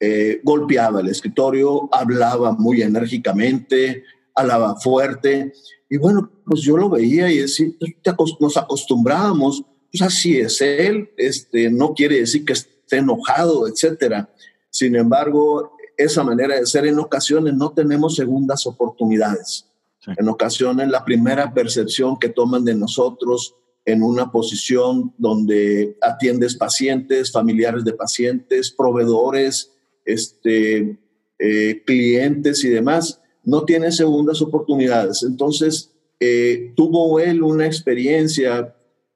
eh, 0.00 0.40
golpeaba 0.42 1.00
el 1.00 1.08
escritorio, 1.08 1.88
hablaba 1.92 2.52
muy 2.52 2.82
enérgicamente, 2.82 4.04
hablaba 4.34 4.76
fuerte. 4.76 5.52
Y 5.88 5.98
bueno, 5.98 6.30
pues 6.44 6.62
yo 6.62 6.76
lo 6.76 6.90
veía 6.90 7.30
y 7.30 7.38
decía, 7.38 7.68
pues, 8.16 8.32
nos 8.40 8.56
acostumbrábamos, 8.56 9.64
pues 9.90 10.02
así 10.02 10.38
es 10.38 10.60
él, 10.60 11.10
este, 11.16 11.70
no 11.70 11.94
quiere 11.94 12.20
decir 12.20 12.44
que 12.44 12.54
esté 12.54 12.96
enojado, 12.96 13.68
etcétera. 13.68 14.28
Sin 14.70 14.96
embargo, 14.96 15.76
esa 15.96 16.24
manera 16.24 16.58
de 16.58 16.66
ser 16.66 16.86
en 16.86 16.98
ocasiones 16.98 17.54
no 17.54 17.72
tenemos 17.72 18.16
segundas 18.16 18.66
oportunidades. 18.66 19.66
En 20.06 20.28
ocasiones 20.28 20.88
la 20.88 21.04
primera 21.04 21.54
percepción 21.54 22.18
que 22.18 22.28
toman 22.28 22.64
de 22.64 22.74
nosotros 22.74 23.54
en 23.84 24.02
una 24.02 24.30
posición 24.30 25.14
donde 25.18 25.96
atiendes 26.00 26.56
pacientes, 26.56 27.30
familiares 27.30 27.84
de 27.84 27.92
pacientes, 27.92 28.70
proveedores, 28.70 29.72
este, 30.04 30.98
eh, 31.38 31.82
clientes 31.84 32.64
y 32.64 32.70
demás, 32.70 33.20
no 33.42 33.64
tiene 33.64 33.92
segundas 33.92 34.40
oportunidades. 34.40 35.22
Entonces, 35.22 35.92
eh, 36.18 36.72
tuvo 36.76 37.20
él 37.20 37.42
una 37.42 37.66
experiencia 37.66 38.74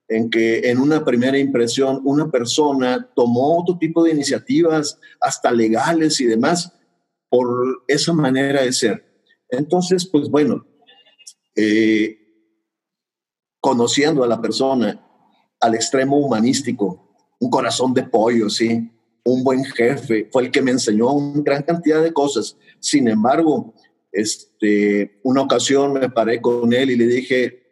en 0.09 0.31
que 0.31 0.70
en 0.70 0.78
una 0.78 1.04
primera 1.04 1.38
impresión 1.38 2.00
una 2.04 2.31
persona 2.31 3.11
tomó 3.14 3.61
otro 3.61 3.78
tipo 3.78 4.02
de 4.02 4.12
iniciativas, 4.12 4.98
hasta 5.20 5.50
legales 5.52 6.20
y 6.20 6.26
demás, 6.26 6.72
por 7.28 7.85
esa 7.87 8.12
manera 8.12 8.62
de 8.62 8.72
ser. 8.72 9.04
Entonces, 9.50 10.07
pues 10.07 10.28
bueno, 10.28 10.66
eh, 11.57 12.27
conociendo 13.60 14.24
a 14.24 14.28
la 14.28 14.40
persona 14.40 15.04
al 15.60 15.74
extremo 15.74 16.16
humanístico, 16.18 17.08
un 17.40 17.50
corazón 17.50 17.94
de 17.94 18.04
pollo, 18.04 18.48
sí, 18.48 18.90
un 19.24 19.44
buen 19.44 19.64
jefe, 19.64 20.28
fue 20.32 20.44
el 20.44 20.50
que 20.50 20.62
me 20.62 20.70
enseñó 20.70 21.12
una 21.12 21.42
gran 21.42 21.62
cantidad 21.62 22.02
de 22.02 22.12
cosas. 22.12 22.56
Sin 22.80 23.08
embargo, 23.08 23.74
este, 24.12 25.20
una 25.22 25.42
ocasión 25.42 25.92
me 25.92 26.10
paré 26.10 26.40
con 26.40 26.72
él 26.72 26.90
y 26.90 26.96
le 26.96 27.06
dije, 27.06 27.62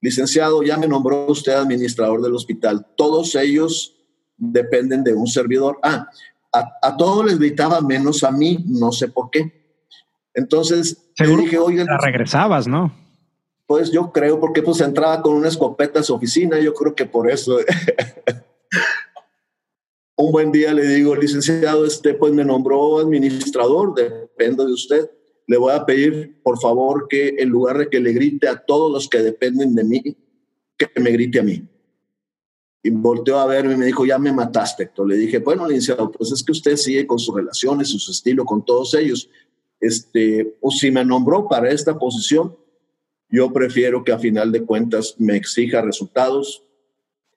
licenciado, 0.00 0.62
ya 0.62 0.76
me 0.76 0.86
nombró 0.86 1.26
usted 1.26 1.52
administrador 1.52 2.22
del 2.22 2.34
hospital, 2.34 2.86
todos 2.96 3.34
ellos 3.34 3.96
dependen 4.36 5.02
de 5.02 5.14
un 5.14 5.26
servidor. 5.26 5.78
Ah, 5.82 6.08
a, 6.52 6.96
todos 6.96 7.26
les 7.26 7.38
gritaba 7.38 7.80
menos 7.80 8.24
a 8.24 8.30
mí, 8.30 8.64
no 8.66 8.92
sé 8.92 9.08
por 9.08 9.30
qué. 9.30 9.52
Entonces, 10.34 11.10
le 11.18 11.36
dije, 11.36 11.58
oiga, 11.58 11.84
regresabas, 11.98 12.66
¿no? 12.66 12.92
Pues 13.66 13.90
yo 13.90 14.12
creo, 14.12 14.38
porque 14.38 14.62
pues 14.62 14.80
entraba 14.80 15.20
con 15.20 15.34
una 15.34 15.48
escopeta 15.48 16.00
a 16.00 16.02
su 16.04 16.14
oficina, 16.14 16.60
yo 16.60 16.72
creo 16.72 16.94
que 16.94 17.06
por 17.06 17.28
eso. 17.30 17.58
Un 20.18 20.32
buen 20.32 20.50
día 20.50 20.72
le 20.72 20.86
digo, 20.86 21.14
licenciado, 21.14 21.84
este 21.84 22.14
pues 22.14 22.32
me 22.32 22.44
nombró 22.44 23.00
administrador, 23.00 23.94
depende 23.94 24.64
de 24.64 24.72
usted. 24.72 25.10
Le 25.46 25.58
voy 25.58 25.72
a 25.74 25.84
pedir, 25.84 26.40
por 26.42 26.58
favor, 26.60 27.06
que 27.08 27.34
en 27.38 27.50
lugar 27.50 27.78
de 27.78 27.88
que 27.90 28.00
le 28.00 28.12
grite 28.12 28.48
a 28.48 28.56
todos 28.56 28.90
los 28.90 29.08
que 29.08 29.18
dependen 29.18 29.74
de 29.74 29.84
mí, 29.84 30.16
que 30.78 30.88
me 31.00 31.10
grite 31.10 31.40
a 31.40 31.42
mí. 31.42 31.68
Y 32.82 32.90
volteó 32.90 33.38
a 33.38 33.46
verme 33.46 33.74
y 33.74 33.76
me 33.76 33.86
dijo, 33.86 34.06
ya 34.06 34.18
me 34.18 34.32
mataste. 34.32 34.90
Le 35.06 35.16
dije, 35.16 35.38
bueno, 35.38 35.66
licenciado, 35.66 36.10
pues 36.10 36.32
es 36.32 36.42
que 36.42 36.52
usted 36.52 36.76
sigue 36.76 37.06
con 37.06 37.18
sus 37.18 37.34
relaciones, 37.34 37.88
su 37.88 38.10
estilo, 38.10 38.44
con 38.44 38.64
todos 38.64 38.94
ellos. 38.94 39.28
Este, 39.80 40.56
o 40.60 40.70
si 40.70 40.90
me 40.90 41.04
nombró 41.04 41.46
para 41.48 41.70
esta 41.70 41.98
posición, 41.98 42.56
yo 43.28 43.52
prefiero 43.52 44.04
que 44.04 44.12
a 44.12 44.18
final 44.18 44.52
de 44.52 44.64
cuentas 44.64 45.14
me 45.18 45.36
exija 45.36 45.82
resultados, 45.82 46.62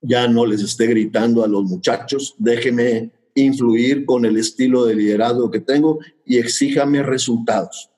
ya 0.02 0.28
no 0.28 0.46
les 0.46 0.62
esté 0.62 0.88
gritando 0.88 1.44
a 1.44 1.48
los 1.48 1.64
muchachos, 1.64 2.36
déjeme 2.38 3.12
influir 3.36 4.06
con 4.06 4.26
el 4.26 4.38
estilo 4.38 4.86
de 4.86 4.96
liderazgo 4.96 5.50
que 5.50 5.60
tengo 5.60 6.00
y 6.26 6.38
exíjame 6.38 7.04
resultados. 7.04 7.90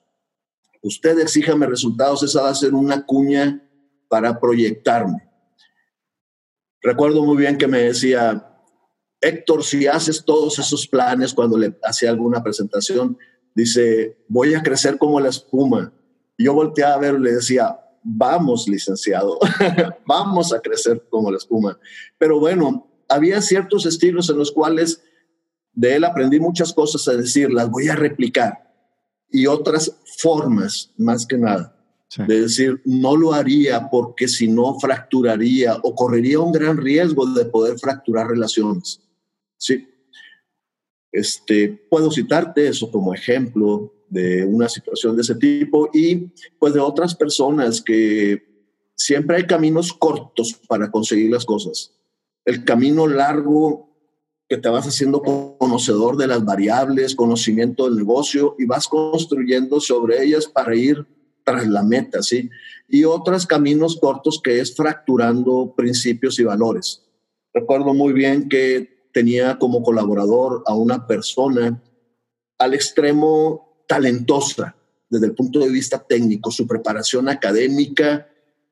Usted 0.82 1.20
exíjame 1.20 1.68
resultados, 1.68 2.24
esa 2.24 2.44
va 2.44 2.50
a 2.50 2.56
ser 2.56 2.74
una 2.74 3.06
cuña 3.06 3.62
para 4.08 4.40
proyectarme. 4.40 5.30
Recuerdo 6.82 7.24
muy 7.24 7.38
bien 7.38 7.58
que 7.58 7.68
me 7.68 7.84
decía, 7.84 8.48
Héctor, 9.20 9.64
si 9.64 9.86
haces 9.86 10.24
todos 10.26 10.58
esos 10.58 10.88
planes 10.88 11.34
cuando 11.34 11.58
le 11.58 11.78
hacía 11.84 12.10
alguna 12.10 12.42
presentación, 12.42 13.18
dice, 13.54 14.18
voy 14.28 14.56
a 14.56 14.64
crecer 14.64 14.98
como 14.98 15.20
la 15.20 15.30
espuma 15.30 15.94
yo 16.42 16.54
volteaba 16.54 16.96
a 16.96 17.00
ver 17.00 17.16
y 17.16 17.24
le 17.24 17.34
decía, 17.34 17.80
vamos, 18.04 18.68
licenciado, 18.68 19.40
vamos 20.06 20.54
a 20.54 20.60
crecer 20.60 21.06
como 21.10 21.32
la 21.32 21.38
espuma. 21.38 21.78
Pero 22.18 22.40
bueno, 22.40 22.88
había 23.08 23.42
ciertos 23.42 23.86
estilos 23.86 24.30
en 24.30 24.38
los 24.38 24.52
cuales 24.52 25.04
De 25.74 25.96
él 25.96 26.04
aprendí 26.04 26.40
muchas 26.40 26.74
cosas, 26.74 27.08
es 27.08 27.18
decir, 27.18 27.52
las 27.52 27.70
voy 27.70 27.88
a 27.88 27.96
replicar 27.96 28.72
y 29.32 29.48
otras 29.48 29.98
formas, 30.18 30.92
más 30.98 31.26
que 31.26 31.38
nada. 31.38 31.78
De 32.28 32.42
decir, 32.42 32.82
no 32.84 33.16
lo 33.16 33.34
haría 33.34 33.90
porque 33.90 34.28
si 34.28 34.50
no 34.50 34.78
fracturaría 34.82 35.78
o 35.82 35.96
correría 35.96 36.42
un 36.42 36.52
gran 36.52 36.76
riesgo 36.76 37.26
de 37.26 37.46
poder 37.46 37.80
fracturar 37.80 38.28
relaciones. 38.28 39.00
Sí. 39.58 39.88
Este, 41.10 41.70
puedo 41.90 42.12
citarte 42.12 42.68
eso 42.68 42.92
como 42.92 43.14
ejemplo 43.14 43.94
de 44.12 44.46
una 44.46 44.68
situación 44.68 45.16
de 45.16 45.22
ese 45.22 45.36
tipo 45.36 45.90
y 45.94 46.32
pues 46.60 46.74
de 46.74 46.82
otras 46.82 47.16
personas 47.16 47.82
que 47.82 48.44
siempre 48.96 49.38
hay 49.38 49.48
caminos 49.48 49.94
cortos 49.94 50.60
para 50.68 50.92
conseguir 50.92 51.32
las 51.32 51.46
cosas. 51.46 51.94
El 52.44 52.66
camino 52.66 53.08
largo 53.08 53.90
que 54.50 54.58
te 54.58 54.68
vas 54.68 54.86
haciendo 54.86 55.22
conocedor 55.22 56.18
de 56.18 56.28
las 56.28 56.44
variables, 56.44 57.16
conocimiento 57.16 57.86
del 57.86 57.96
negocio 57.96 58.56
y 58.60 58.66
vas 58.66 58.90
construyendo 58.90 59.80
sobre 59.80 60.22
ellas 60.22 60.46
para 60.46 60.76
ir 60.76 61.08
tras 61.46 61.66
la 61.68 61.82
meta, 61.82 62.22
¿sí? 62.22 62.50
Y 62.90 63.06
otros 63.06 63.48
caminos 63.48 63.98
cortos 63.98 64.42
que 64.44 64.60
es 64.60 64.76
fracturando 64.76 65.74
principios 65.74 66.38
y 66.38 66.44
valores. 66.44 67.02
Recuerdo 67.54 67.94
muy 67.94 68.12
bien 68.12 68.50
que 68.50 69.08
tenía 69.14 69.58
como 69.58 69.84
colaborador 69.84 70.64
a 70.66 70.76
una 70.76 71.08
persona 71.08 71.82
al 72.58 72.74
extremo 72.74 73.71
talentosa 73.92 74.74
desde 75.10 75.26
el 75.26 75.36
punto 75.36 75.60
de 75.60 75.68
vista 75.68 76.00
técnico, 76.00 76.50
su 76.50 76.66
preparación 76.66 77.28
académica, 77.28 78.26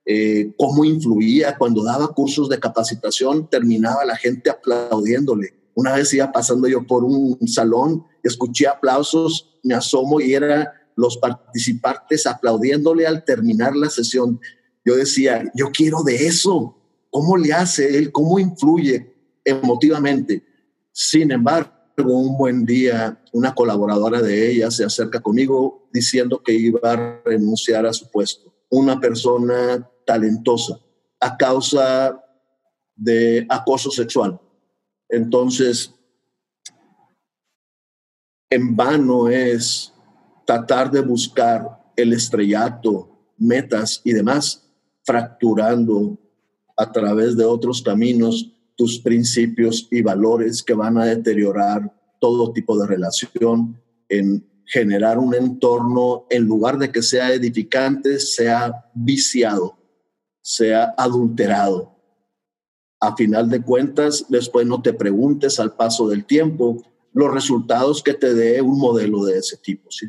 eh, 0.06 0.54
cómo 0.58 0.86
influía 0.86 1.58
cuando 1.58 1.84
daba 1.84 2.08
cursos 2.14 2.48
de 2.48 2.58
capacitación, 2.58 3.50
terminaba 3.50 4.06
la 4.06 4.16
gente 4.16 4.50
aplaudiéndole. 4.50 5.54
Una 5.76 5.94
vez 5.94 6.14
iba 6.14 6.32
pasando 6.32 6.70
yo 6.70 6.88
por 6.88 7.04
un 7.04 7.38
salón, 7.50 8.06
escuché 8.24 8.68
aplausos, 8.68 9.60
me 9.62 9.76
asomo 9.76 10.22
y 10.22 10.34
era 10.34 10.72
los 10.96 11.18
participantes 11.18 12.26
aplaudiéndole 12.26 13.06
al 13.06 13.26
terminar 13.26 13.76
la 13.76 13.90
sesión. 13.90 14.40
Yo 14.86 14.96
decía, 14.96 15.52
yo 15.54 15.70
quiero 15.74 16.04
de 16.04 16.28
eso. 16.28 16.78
¿Cómo 17.10 17.36
le 17.36 17.52
hace 17.52 17.98
él? 17.98 18.14
¿Cómo 18.14 18.40
influye 18.40 19.14
emotivamente? 19.44 20.46
Sin 20.94 21.30
embargo, 21.32 21.72
un 22.02 22.38
buen 22.38 22.66
día, 22.66 23.22
una 23.34 23.54
colaboradora 23.54 24.22
de 24.22 24.52
ella 24.52 24.72
se 24.72 24.86
acerca 24.86 25.20
conmigo 25.20 25.88
diciendo 25.92 26.42
que 26.44 26.54
iba 26.54 26.80
a 26.84 27.22
renunciar 27.26 27.86
a 27.86 27.94
su 27.94 28.10
puesto. 28.10 28.54
Una 28.70 29.00
persona 29.00 29.90
talentosa 30.06 30.80
a 31.20 31.38
causa 31.38 32.24
de 32.96 33.46
acoso 33.50 33.92
sexual. 33.92 34.40
Entonces, 35.10 35.94
en 38.50 38.76
vano 38.76 39.30
es 39.30 39.94
tratar 40.46 40.90
de 40.90 41.02
buscar 41.02 41.92
el 41.96 42.14
estrellato, 42.14 43.10
metas 43.38 44.02
y 44.04 44.14
demás, 44.14 44.68
fracturando 45.04 46.18
a 46.76 46.92
través 46.92 47.36
de 47.36 47.46
otros 47.46 47.82
caminos 47.82 48.56
tus 48.80 48.98
principios 49.02 49.90
y 49.92 50.02
valores 50.02 50.64
que 50.64 50.74
van 50.74 50.98
a 50.98 51.04
deteriorar 51.04 51.94
todo 52.18 52.54
tipo 52.54 52.80
de 52.80 52.88
relación, 52.88 53.78
en 54.08 54.50
generar 54.66 55.18
un 55.18 55.36
entorno, 55.36 56.26
en 56.30 56.46
lugar 56.46 56.78
de 56.78 56.90
que 56.90 57.02
sea 57.02 57.34
edificante, 57.34 58.22
sea 58.22 58.90
viciado, 58.94 59.78
sea 60.42 60.94
adulterado. 60.98 61.94
A 63.02 63.18
final 63.18 63.50
de 63.50 63.62
cuentas, 63.62 64.26
después 64.30 64.66
no 64.66 64.82
te 64.82 64.94
preguntes 64.94 65.60
al 65.60 65.76
paso 65.76 66.08
del 66.08 66.24
tiempo 66.24 66.82
los 67.12 67.34
resultados 67.34 68.02
que 68.02 68.14
te 68.14 68.34
dé 68.34 68.62
un 68.62 68.80
modelo 68.80 69.26
de 69.26 69.40
ese 69.40 69.58
tipo. 69.58 69.92
¿sí? 69.92 70.06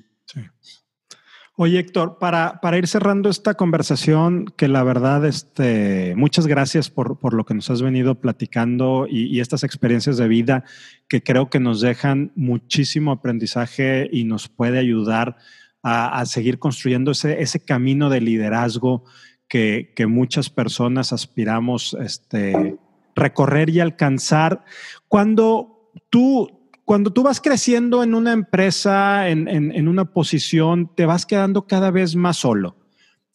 Oye, 1.63 1.79
Héctor, 1.79 2.17
para, 2.19 2.59
para, 2.63 2.79
ir 2.79 2.87
cerrando 2.87 3.29
esta 3.29 3.53
conversación, 3.53 4.47
que 4.57 4.67
la 4.67 4.83
verdad, 4.83 5.27
este, 5.27 6.15
muchas 6.17 6.47
gracias 6.47 6.89
por, 6.89 7.19
por 7.19 7.35
lo 7.35 7.45
que 7.45 7.53
nos 7.53 7.69
has 7.69 7.83
venido 7.83 8.15
platicando 8.15 9.07
y, 9.07 9.41
estas 9.41 9.63
experiencias 9.63 10.17
de 10.17 10.27
vida 10.27 10.65
que 11.07 11.23
creo 11.23 11.51
que 11.51 11.61
nos 11.61 11.83
dejan 11.83 12.33
muchísimo 12.35 13.13
aprendizaje 13.13 14.09
y 14.11 14.25
nos 14.25 14.49
puede 14.49 14.79
ayudar 14.79 15.37
a, 15.83 16.25
seguir 16.25 16.59
construyendo 16.59 17.11
ese, 17.11 17.43
ese, 17.43 17.63
camino 17.63 18.09
de 18.09 18.23
liderazgo 18.23 19.05
que, 19.47 19.93
que 19.95 20.07
muchas 20.07 20.49
personas 20.49 21.13
aspiramos 21.13 21.95
este, 22.01 22.79
recorrer 23.15 23.69
y 23.69 23.81
alcanzar. 23.81 24.65
Cuando 25.09 25.91
tú 26.09 26.60
cuando 26.91 27.13
tú 27.13 27.23
vas 27.23 27.41
creciendo 27.41 28.03
en 28.03 28.17
una 28.17 28.33
empresa, 28.33 29.29
en, 29.29 29.87
una 29.87 30.07
posición, 30.07 30.91
te 30.97 31.07
vas 31.07 31.25
quedando 31.25 31.69
cada 31.69 31.93
vez 31.93 32.17
más 32.17 32.39
solo. 32.39 32.75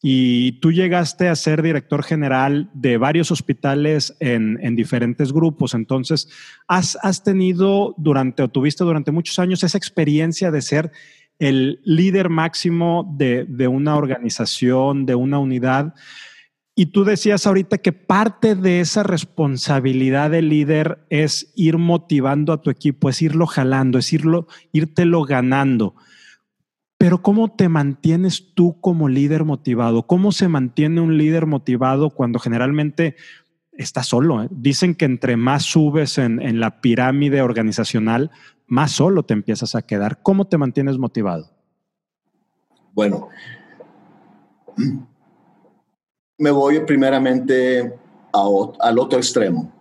Y 0.01 0.59
tú 0.59 0.73
llegaste 0.73 1.29
a 1.29 1.35
ser 1.37 1.61
director 1.61 2.03
general 2.03 2.69
de 2.73 2.97
varios 2.97 3.31
hospitales 3.31 4.13
en, 4.19 4.75
diferentes 4.75 5.31
grupos. 5.31 5.73
Entonces, 5.73 6.27
has, 6.67 7.23
tenido 7.23 7.95
durante 7.97 8.43
o 8.43 8.49
tuviste 8.49 8.83
durante 8.83 9.13
muchos 9.13 9.39
años 9.39 9.63
esa 9.63 9.77
experiencia 9.77 10.51
de 10.51 10.61
ser 10.61 10.91
el 11.39 11.79
líder 11.85 12.27
máximo 12.27 13.09
de, 13.17 13.45
de 13.45 13.69
una 13.69 13.95
organización, 13.95 15.05
de 15.05 15.15
una 15.15 15.39
unidad. 15.39 15.93
Y 16.77 16.87
tú 16.87 17.05
decías 17.05 17.47
ahorita 17.47 17.77
que 17.77 17.93
parte 17.93 18.53
de 18.53 18.81
esa 18.81 19.01
responsabilidad 19.01 20.31
del 20.31 20.49
líder 20.49 21.05
es 21.09 21.53
ir 21.55 21.77
motivando 21.77 22.51
a 22.51 22.61
tu 22.61 22.69
equipo, 22.69 23.07
es 23.07 23.21
irlo 23.21 23.47
jalando, 23.47 23.97
es 23.97 24.11
irlo, 24.11 24.47
írtelo 24.73 25.23
ganando. 25.23 25.95
Pero 26.97 27.21
¿cómo 27.21 27.49
te 27.55 27.69
mantienes 27.69 28.53
tú 28.55 28.81
como 28.81 29.07
líder 29.07 29.45
motivado? 29.45 30.05
¿Cómo 30.05 30.33
se 30.33 30.49
mantiene 30.49 30.99
un 30.99 31.17
líder 31.17 31.45
motivado 31.45 32.09
cuando 32.09 32.39
generalmente 32.39 33.15
está 33.71 34.03
solo? 34.03 34.43
Eh? 34.43 34.47
Dicen 34.51 34.95
que 34.95 35.05
entre 35.05 35.37
más 35.37 35.63
subes 35.63 36.17
en, 36.17 36.41
en 36.41 36.59
la 36.59 36.81
pirámide 36.81 37.41
organizacional, 37.41 38.31
más 38.67 38.91
solo 38.91 39.23
te 39.23 39.33
empiezas 39.33 39.75
a 39.75 39.81
quedar. 39.81 40.21
¿Cómo 40.21 40.47
te 40.47 40.57
mantienes 40.57 40.97
motivado? 40.97 41.51
Bueno, 42.93 43.29
me 46.37 46.51
voy 46.51 46.81
primeramente 46.81 47.97
al 48.33 48.99
otro 48.99 49.17
extremo. 49.17 49.71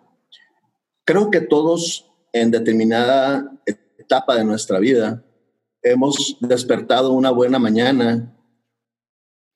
Creo 1.04 1.30
que 1.30 1.40
todos 1.40 2.10
en 2.32 2.50
determinada 2.50 3.52
etapa 3.98 4.36
de 4.36 4.44
nuestra 4.44 4.78
vida 4.78 5.24
hemos 5.82 6.36
despertado 6.40 7.12
una 7.12 7.30
buena 7.30 7.58
mañana 7.58 8.32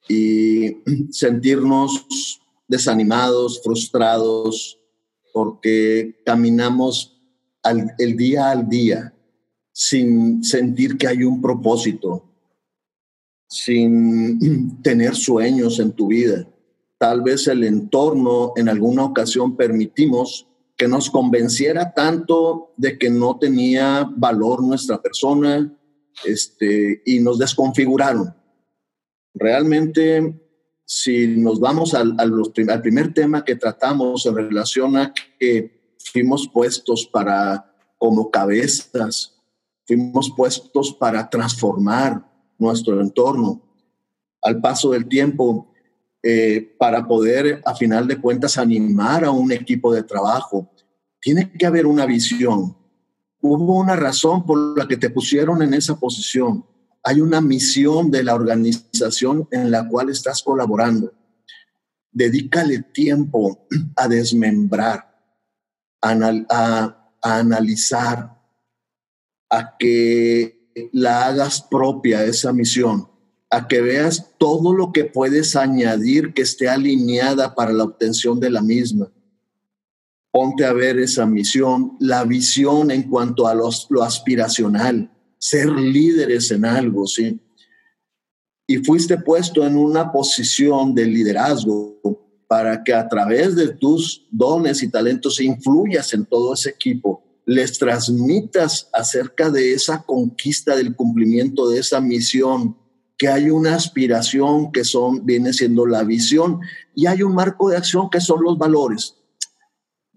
y 0.09 0.79
sentirnos 1.11 2.41
desanimados, 2.67 3.63
frustrados, 3.63 4.79
porque 5.33 6.21
caminamos 6.25 7.15
el 7.99 8.17
día 8.17 8.51
al 8.51 8.69
día 8.69 9.15
sin 9.73 10.43
sentir 10.43 10.99
que 10.99 11.07
hay 11.07 11.23
un 11.23 11.41
propósito, 11.41 12.25
sin 13.47 14.81
tener 14.83 15.15
sueños 15.15 15.79
en 15.79 15.93
tu 15.93 16.09
vida 16.09 16.47
tal 16.99 17.23
vez 17.23 17.47
el 17.47 17.65
entorno 17.65 18.53
en 18.57 18.69
alguna 18.69 19.05
ocasión 19.05 19.57
permitimos 19.57 20.47
que 20.77 20.89
nos 20.89 21.11
convenciera 21.11 21.93
tanto 21.93 22.73
de 22.77 22.99
que 22.99 23.11
no 23.11 23.39
tenía 23.39 24.09
valor 24.17 24.63
nuestra 24.63 25.01
persona 25.01 25.73
este, 26.25 27.03
y 27.05 27.21
nos 27.21 27.39
desconfiguraron. 27.39 28.35
Realmente, 29.35 30.41
si 30.85 31.37
nos 31.37 31.59
vamos 31.61 31.95
al, 31.95 32.15
al 32.19 32.83
primer 32.83 33.13
tema 33.13 33.45
que 33.45 33.57
tratamos 33.57 34.27
en 34.27 34.37
relación 34.37 34.97
a 34.97 35.13
que 35.39 35.97
fuimos 36.13 36.49
puestos 36.49 37.07
para, 37.07 37.73
como 37.99 38.31
cabezas, 38.31 39.37
fuimos 39.85 40.33
puestos 40.37 40.93
para 40.93 41.29
transformar 41.29 42.25
nuestro 42.59 43.01
entorno. 43.01 43.63
Al 44.43 44.61
paso 44.61 44.91
del 44.91 45.09
tiempo, 45.09 45.68
eh, 46.23 46.75
para 46.79 47.07
poder, 47.07 47.63
a 47.65 47.75
final 47.77 48.09
de 48.09 48.21
cuentas, 48.21 48.59
animar 48.59 49.25
a 49.25 49.31
un 49.31 49.53
equipo 49.53 49.93
de 49.93 50.03
trabajo. 50.03 50.71
Tiene 51.21 51.53
que 51.53 51.67
haber 51.67 51.87
una 51.87 52.07
visión. 52.07 52.77
Hubo 53.41 53.79
una 53.79 53.95
razón 53.95 54.45
por 54.45 54.77
la 54.77 54.89
que 54.89 54.97
te 54.97 55.11
pusieron 55.11 55.63
en 55.63 55.75
esa 55.75 55.99
posición. 55.99 56.65
Hay 57.05 57.21
una 57.21 57.41
misión 57.41 58.11
de 58.11 58.25
la 58.25 58.35
organización 58.35 59.47
en 59.53 59.71
la 59.71 59.89
cual 59.89 60.11
estás 60.11 60.43
colaborando. 60.43 61.13
Dedícale 62.11 62.83
tiempo 62.83 63.69
a 63.95 64.09
desmembrar, 64.09 65.09
a 66.01 67.13
analizar, 67.23 68.37
a 69.51 69.77
que 69.79 70.69
la 70.93 71.27
hagas 71.27 71.63
propia 71.63 72.25
esa 72.25 72.53
misión 72.53 73.08
a 73.51 73.67
que 73.67 73.81
veas 73.81 74.35
todo 74.39 74.75
lo 74.75 74.93
que 74.93 75.05
puedes 75.05 75.57
añadir 75.57 76.35
que 76.35 76.43
esté 76.43 76.69
alineada 76.69 77.55
para 77.55 77.73
la 77.73 77.85
obtención 77.85 78.39
de 78.41 78.51
la 78.51 78.63
misma. 78.63 79.11
ponte 80.31 80.65
a 80.65 80.75
ver 80.75 80.99
esa 80.99 81.25
misión, 81.25 81.97
la 82.01 82.23
visión 82.25 82.91
en 82.91 83.05
cuanto 83.05 83.49
a 83.49 83.55
los, 83.55 83.87
lo 83.89 84.03
aspiracional, 84.03 85.11
ser 85.39 85.69
líderes 85.71 86.51
en 86.51 86.67
algo, 86.67 87.07
¿sí? 87.07 87.41
Y 88.67 88.77
fuiste 88.77 89.17
puesto 89.17 89.67
en 89.67 89.77
una 89.77 90.13
posición 90.13 90.95
de 90.95 91.07
liderazgo 91.07 91.99
para 92.47 92.85
que 92.85 92.93
a 92.93 93.09
través 93.09 93.57
de 93.57 93.69
tus 93.69 94.27
dones 94.31 94.83
y 94.83 94.91
talentos 94.91 95.41
influyas 95.41 96.13
en 96.13 96.27
todo 96.27 96.53
ese 96.53 96.71
equipo, 96.71 97.25
les 97.47 97.79
transmitas 97.79 98.91
acerca 98.93 99.51
de 99.51 99.73
esa 99.73 100.03
conquista 100.03 100.77
del 100.77 100.95
cumplimiento 100.95 101.71
de 101.71 101.81
esa 101.81 102.01
misión, 102.01 102.77
que 103.19 103.29
hay 103.29 103.51
una 103.51 103.75
aspiración 103.75 104.73
que 104.73 104.85
son 104.85 105.27
viene 105.27 105.53
siendo 105.53 105.85
la 105.87 106.05
visión 106.05 106.61
y 106.95 107.07
hay 107.07 107.23
un 107.23 107.35
marco 107.35 107.69
de 107.69 107.77
acción 107.77 108.09
que 108.09 108.21
son 108.21 108.43
los 108.43 108.57
valores 108.57 109.19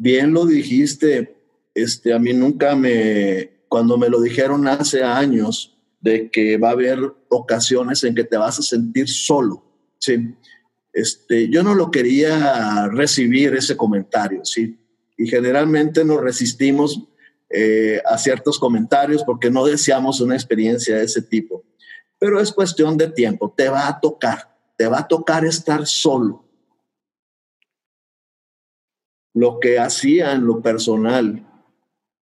bien 0.02 0.34
lo 0.34 0.48
dijiste, 0.48 1.36
este, 1.76 2.12
a 2.12 2.18
mí 2.18 2.34
nunca 2.34 2.76
me, 2.76 3.66
cuando 3.70 4.00
me 4.00 4.10
lo 4.10 4.20
dijeron 4.20 4.68
hace 4.68 5.04
años, 5.04 5.78
de 6.00 6.32
que 6.32 6.58
va 6.58 6.70
a 6.70 6.72
haber 6.72 7.00
ocasiones 7.30 8.04
en 8.04 8.16
que 8.16 8.24
te 8.24 8.36
vas 8.36 8.58
a 8.58 8.64
sentir 8.64 9.08
solo, 9.08 9.64
¿sí? 10.00 10.34
Este, 10.92 11.50
yo 11.50 11.62
no 11.62 11.76
lo 11.76 11.92
quería 11.92 12.88
recibir 12.88 13.54
ese 13.54 13.78
comentario, 13.78 14.44
¿sí? 14.44 14.76
Y 15.16 15.28
generalmente 15.28 16.04
nos 16.04 16.20
resistimos 16.20 17.00
eh, 17.52 18.02
a 18.04 18.18
ciertos 18.18 18.58
comentarios 18.58 19.24
porque 19.24 19.52
no 19.52 19.66
deseamos 19.66 20.20
una 20.20 20.34
experiencia 20.34 20.96
de 20.98 21.04
ese 21.04 21.22
tipo. 21.22 21.64
Pero 22.22 22.40
es 22.40 22.52
cuestión 22.52 22.98
de 22.98 23.10
tiempo, 23.10 23.52
te 23.58 23.68
va 23.68 23.88
a 23.88 24.00
tocar, 24.00 24.56
te 24.78 24.86
va 24.86 25.00
a 25.00 25.08
tocar 25.08 25.44
estar 25.44 25.88
solo 25.88 26.46
lo 29.34 29.60
que 29.60 29.80
hacía 29.80 30.34
en 30.34 30.46
lo 30.46 30.62
personal 30.62 31.48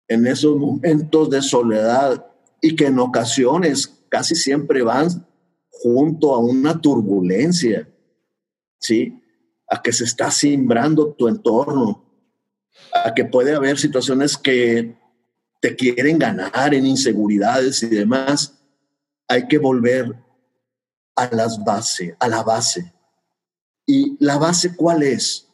en 0.08 0.28
esos 0.28 0.56
momentos 0.56 1.30
de 1.30 1.42
soledad 1.42 2.26
y 2.62 2.76
que 2.76 2.86
en 2.86 3.00
ocasiones 3.00 4.06
casi 4.08 4.34
siempre 4.34 4.82
van 4.82 5.28
junto 5.70 6.34
a 6.34 6.38
una 6.38 6.80
turbulencia, 6.80 7.90
¿sí? 8.80 9.22
A 9.68 9.82
que 9.82 9.92
se 9.92 10.06
está 10.06 10.32
simbrando 10.32 11.14
tu 11.14 11.28
entorno, 11.28 12.06
a 12.94 13.14
que 13.14 13.26
puede 13.26 13.56
haber 13.56 13.78
situaciones 13.78 14.38
que 14.38 14.96
te 15.60 15.76
quieren 15.76 16.18
ganar 16.18 16.74
en 16.74 16.86
inseguridades 16.86 17.84
y 17.84 17.88
demás. 17.88 18.61
Hay 19.32 19.48
que 19.48 19.58
volver 19.58 20.14
a 21.16 21.34
las 21.34 21.64
bases, 21.64 22.14
a 22.20 22.28
la 22.28 22.44
base. 22.44 22.94
¿Y 23.86 24.18
la 24.20 24.38
base 24.38 24.76
cuál 24.76 25.04
es? 25.04 25.48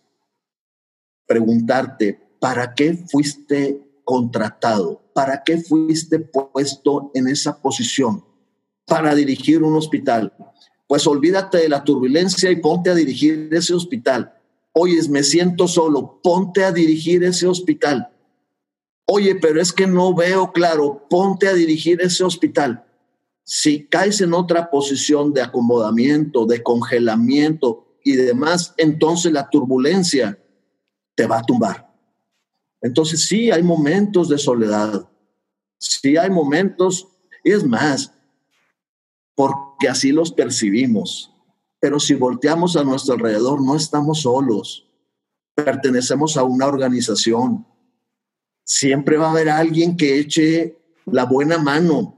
preguntarte, 1.27 2.19
¿para 2.39 2.73
qué 2.73 2.95
fuiste 2.95 3.79
contratado? 4.03 5.03
¿Para 5.13 5.43
qué 5.43 5.59
fuiste 5.59 6.17
puesto 6.19 7.11
en 7.13 7.27
esa 7.27 7.61
posición? 7.61 8.25
Para 8.85 9.13
dirigir 9.13 9.61
un 9.61 9.75
hospital. 9.75 10.33
Pues 10.87 11.05
olvídate 11.05 11.59
de 11.59 11.69
la 11.69 11.83
turbulencia 11.83 12.49
y 12.49 12.55
ponte 12.55 12.89
a 12.89 12.95
dirigir 12.95 13.49
ese 13.51 13.75
hospital. 13.75 14.33
Oyes, 14.73 15.07
me 15.07 15.21
siento 15.21 15.67
solo, 15.67 16.19
ponte 16.23 16.63
a 16.63 16.71
dirigir 16.71 17.23
ese 17.23 17.45
hospital. 17.45 18.09
Oye, 19.05 19.35
pero 19.35 19.61
es 19.61 19.71
que 19.71 19.85
no 19.85 20.15
veo 20.15 20.51
claro, 20.51 21.05
ponte 21.09 21.47
a 21.47 21.53
dirigir 21.53 22.01
ese 22.01 22.23
hospital. 22.23 22.86
Si 23.49 23.85
caes 23.85 24.19
en 24.19 24.33
otra 24.33 24.69
posición 24.69 25.31
de 25.31 25.41
acomodamiento, 25.41 26.45
de 26.45 26.61
congelamiento 26.61 27.95
y 28.03 28.11
demás, 28.17 28.73
entonces 28.75 29.31
la 29.31 29.49
turbulencia 29.49 30.37
te 31.15 31.25
va 31.27 31.39
a 31.39 31.43
tumbar. 31.43 31.89
Entonces 32.81 33.25
sí 33.25 33.49
hay 33.49 33.63
momentos 33.63 34.27
de 34.27 34.37
soledad, 34.37 35.09
sí 35.77 36.17
hay 36.17 36.29
momentos, 36.29 37.07
y 37.41 37.51
es 37.51 37.65
más, 37.65 38.11
porque 39.33 39.87
así 39.87 40.11
los 40.11 40.33
percibimos. 40.33 41.33
Pero 41.79 42.01
si 42.01 42.15
volteamos 42.15 42.75
a 42.75 42.83
nuestro 42.83 43.13
alrededor, 43.13 43.63
no 43.63 43.77
estamos 43.77 44.23
solos, 44.23 44.91
pertenecemos 45.55 46.35
a 46.35 46.43
una 46.43 46.67
organización. 46.67 47.65
Siempre 48.65 49.15
va 49.15 49.27
a 49.27 49.31
haber 49.31 49.47
alguien 49.47 49.95
que 49.95 50.19
eche 50.19 50.77
la 51.05 51.23
buena 51.23 51.57
mano. 51.57 52.16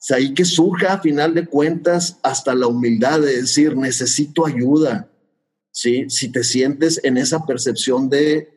O 0.00 0.14
ahí 0.14 0.32
que 0.32 0.44
surja 0.44 0.94
a 0.94 1.00
final 1.00 1.34
de 1.34 1.46
cuentas 1.46 2.18
hasta 2.22 2.54
la 2.54 2.68
humildad 2.68 3.20
de 3.20 3.40
decir, 3.40 3.76
necesito 3.76 4.46
ayuda 4.46 5.10
si 5.72 6.32
te 6.32 6.42
sientes 6.42 7.00
en 7.04 7.16
esa 7.16 7.44
percepción 7.44 8.08
de, 8.08 8.48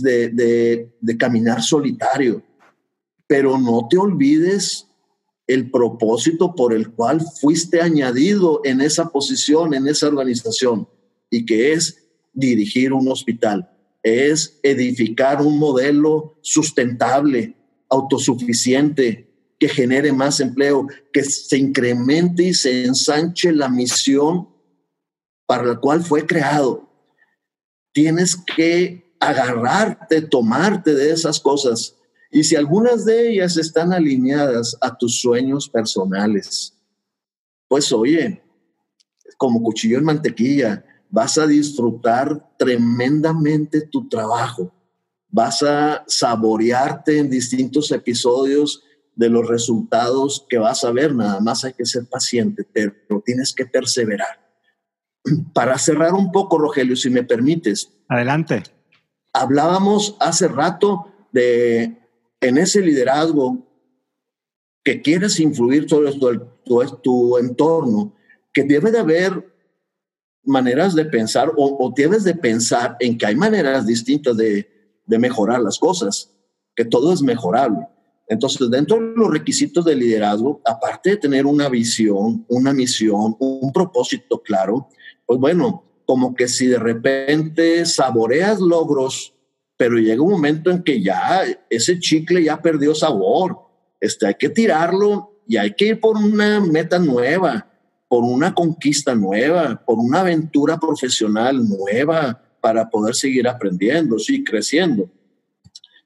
de, 0.00 0.92
de 1.00 1.16
caminar 1.16 1.62
solitario, 1.62 2.42
pero 3.26 3.58
no 3.58 3.86
te 3.88 3.98
olvides 3.98 4.86
el 5.46 5.70
propósito 5.70 6.54
por 6.54 6.72
el 6.72 6.90
cual 6.92 7.20
fuiste 7.40 7.80
añadido 7.80 8.60
en 8.64 8.80
esa 8.80 9.10
posición, 9.10 9.74
en 9.74 9.86
esa 9.86 10.08
organización, 10.08 10.88
y 11.30 11.44
que 11.44 11.72
es 11.72 11.98
dirigir 12.32 12.92
un 12.92 13.08
hospital, 13.08 13.70
es 14.02 14.58
edificar 14.62 15.42
un 15.42 15.58
modelo 15.58 16.38
sustentable, 16.42 17.54
autosuficiente, 17.88 19.23
que 19.58 19.68
genere 19.68 20.12
más 20.12 20.40
empleo, 20.40 20.86
que 21.12 21.24
se 21.24 21.56
incremente 21.56 22.42
y 22.44 22.54
se 22.54 22.84
ensanche 22.84 23.52
la 23.52 23.68
misión 23.68 24.48
para 25.46 25.64
la 25.64 25.76
cual 25.76 26.02
fue 26.02 26.26
creado. 26.26 26.88
Tienes 27.92 28.36
que 28.36 29.14
agarrarte, 29.20 30.22
tomarte 30.22 30.94
de 30.94 31.12
esas 31.12 31.40
cosas. 31.40 31.96
Y 32.30 32.44
si 32.44 32.56
algunas 32.56 33.04
de 33.04 33.30
ellas 33.30 33.56
están 33.56 33.92
alineadas 33.92 34.76
a 34.80 34.96
tus 34.96 35.20
sueños 35.20 35.68
personales, 35.68 36.74
pues 37.68 37.92
oye, 37.92 38.42
como 39.36 39.62
cuchillo 39.62 39.98
en 39.98 40.04
mantequilla, 40.04 40.84
vas 41.10 41.38
a 41.38 41.46
disfrutar 41.46 42.56
tremendamente 42.58 43.82
tu 43.82 44.08
trabajo. 44.08 44.72
Vas 45.28 45.62
a 45.62 46.04
saborearte 46.06 47.18
en 47.18 47.30
distintos 47.30 47.90
episodios 47.90 48.83
de 49.16 49.28
los 49.28 49.48
resultados 49.48 50.46
que 50.48 50.58
vas 50.58 50.84
a 50.84 50.92
ver. 50.92 51.14
Nada 51.14 51.40
más 51.40 51.64
hay 51.64 51.72
que 51.72 51.86
ser 51.86 52.06
paciente, 52.06 52.66
pero 52.72 53.22
tienes 53.24 53.52
que 53.52 53.66
perseverar 53.66 54.44
para 55.54 55.78
cerrar 55.78 56.14
un 56.14 56.32
poco, 56.32 56.58
Rogelio, 56.58 56.96
si 56.96 57.10
me 57.10 57.24
permites. 57.24 57.90
Adelante. 58.08 58.62
Hablábamos 59.32 60.16
hace 60.20 60.48
rato 60.48 61.06
de 61.32 61.98
en 62.40 62.58
ese 62.58 62.80
liderazgo 62.80 63.66
que 64.84 65.00
quieres 65.00 65.40
influir 65.40 65.88
sobre 65.88 66.12
tu, 66.12 67.00
tu, 67.02 67.38
entorno, 67.38 68.14
que 68.52 68.64
debe 68.64 68.90
de 68.90 68.98
haber 68.98 69.54
maneras 70.44 70.94
de 70.94 71.06
pensar 71.06 71.50
o, 71.56 71.76
o, 71.80 71.92
debes 71.96 72.22
de 72.22 72.34
pensar 72.34 72.96
en 73.00 73.16
que 73.16 73.24
hay 73.24 73.34
maneras 73.34 73.86
distintas 73.86 74.36
de, 74.36 74.68
de 75.06 75.18
mejorar 75.18 75.60
las 75.60 75.78
cosas, 75.78 76.30
que 76.76 76.84
todo 76.84 77.14
es 77.14 77.22
mejorable. 77.22 77.88
Entonces, 78.26 78.70
dentro 78.70 78.96
de 78.98 79.12
los 79.16 79.30
requisitos 79.30 79.84
de 79.84 79.94
liderazgo, 79.94 80.60
aparte 80.64 81.10
de 81.10 81.16
tener 81.18 81.46
una 81.46 81.68
visión, 81.68 82.44
una 82.48 82.72
misión, 82.72 83.36
un 83.38 83.72
propósito 83.72 84.40
claro, 84.42 84.88
pues 85.26 85.38
bueno, 85.38 85.84
como 86.06 86.34
que 86.34 86.48
si 86.48 86.66
de 86.66 86.78
repente 86.78 87.84
saboreas 87.84 88.60
logros, 88.60 89.34
pero 89.76 89.96
llega 89.98 90.22
un 90.22 90.30
momento 90.30 90.70
en 90.70 90.82
que 90.82 91.02
ya 91.02 91.42
ese 91.68 91.98
chicle 91.98 92.44
ya 92.44 92.60
perdió 92.60 92.94
sabor, 92.94 93.58
este, 94.00 94.26
hay 94.26 94.34
que 94.34 94.48
tirarlo 94.48 95.40
y 95.46 95.56
hay 95.56 95.74
que 95.74 95.88
ir 95.88 96.00
por 96.00 96.16
una 96.16 96.60
meta 96.60 96.98
nueva, 96.98 97.70
por 98.08 98.24
una 98.24 98.54
conquista 98.54 99.14
nueva, 99.14 99.82
por 99.84 99.98
una 99.98 100.20
aventura 100.20 100.78
profesional 100.78 101.66
nueva 101.68 102.40
para 102.60 102.88
poder 102.88 103.14
seguir 103.14 103.48
aprendiendo, 103.48 104.18
sí, 104.18 104.44
creciendo. 104.44 105.10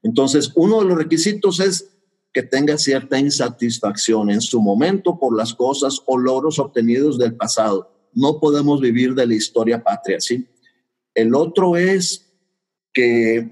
Entonces, 0.03 0.53
uno 0.55 0.81
de 0.81 0.87
los 0.87 0.99
requisitos 0.99 1.61
es 1.61 1.98
que 2.33 2.43
tenga 2.43 2.79
cierta 2.79 3.19
insatisfacción 3.19 4.31
en 4.31 4.41
su 4.41 4.61
momento 4.61 5.19
por 5.19 5.37
las 5.37 5.55
cosas 5.55 6.01
o 6.07 6.19
logros 6.19 6.59
obtenidos 6.59 7.19
del 7.19 7.35
pasado 7.35 7.99
no 8.19 8.41
podemos 8.41 8.81
vivir 8.81 9.15
de 9.15 9.27
la 9.27 9.35
historia 9.35 9.83
patria, 9.83 10.21
¿sí? 10.21 10.49
El 11.15 11.35
otro 11.35 11.77
es 11.77 12.33
que 12.93 13.49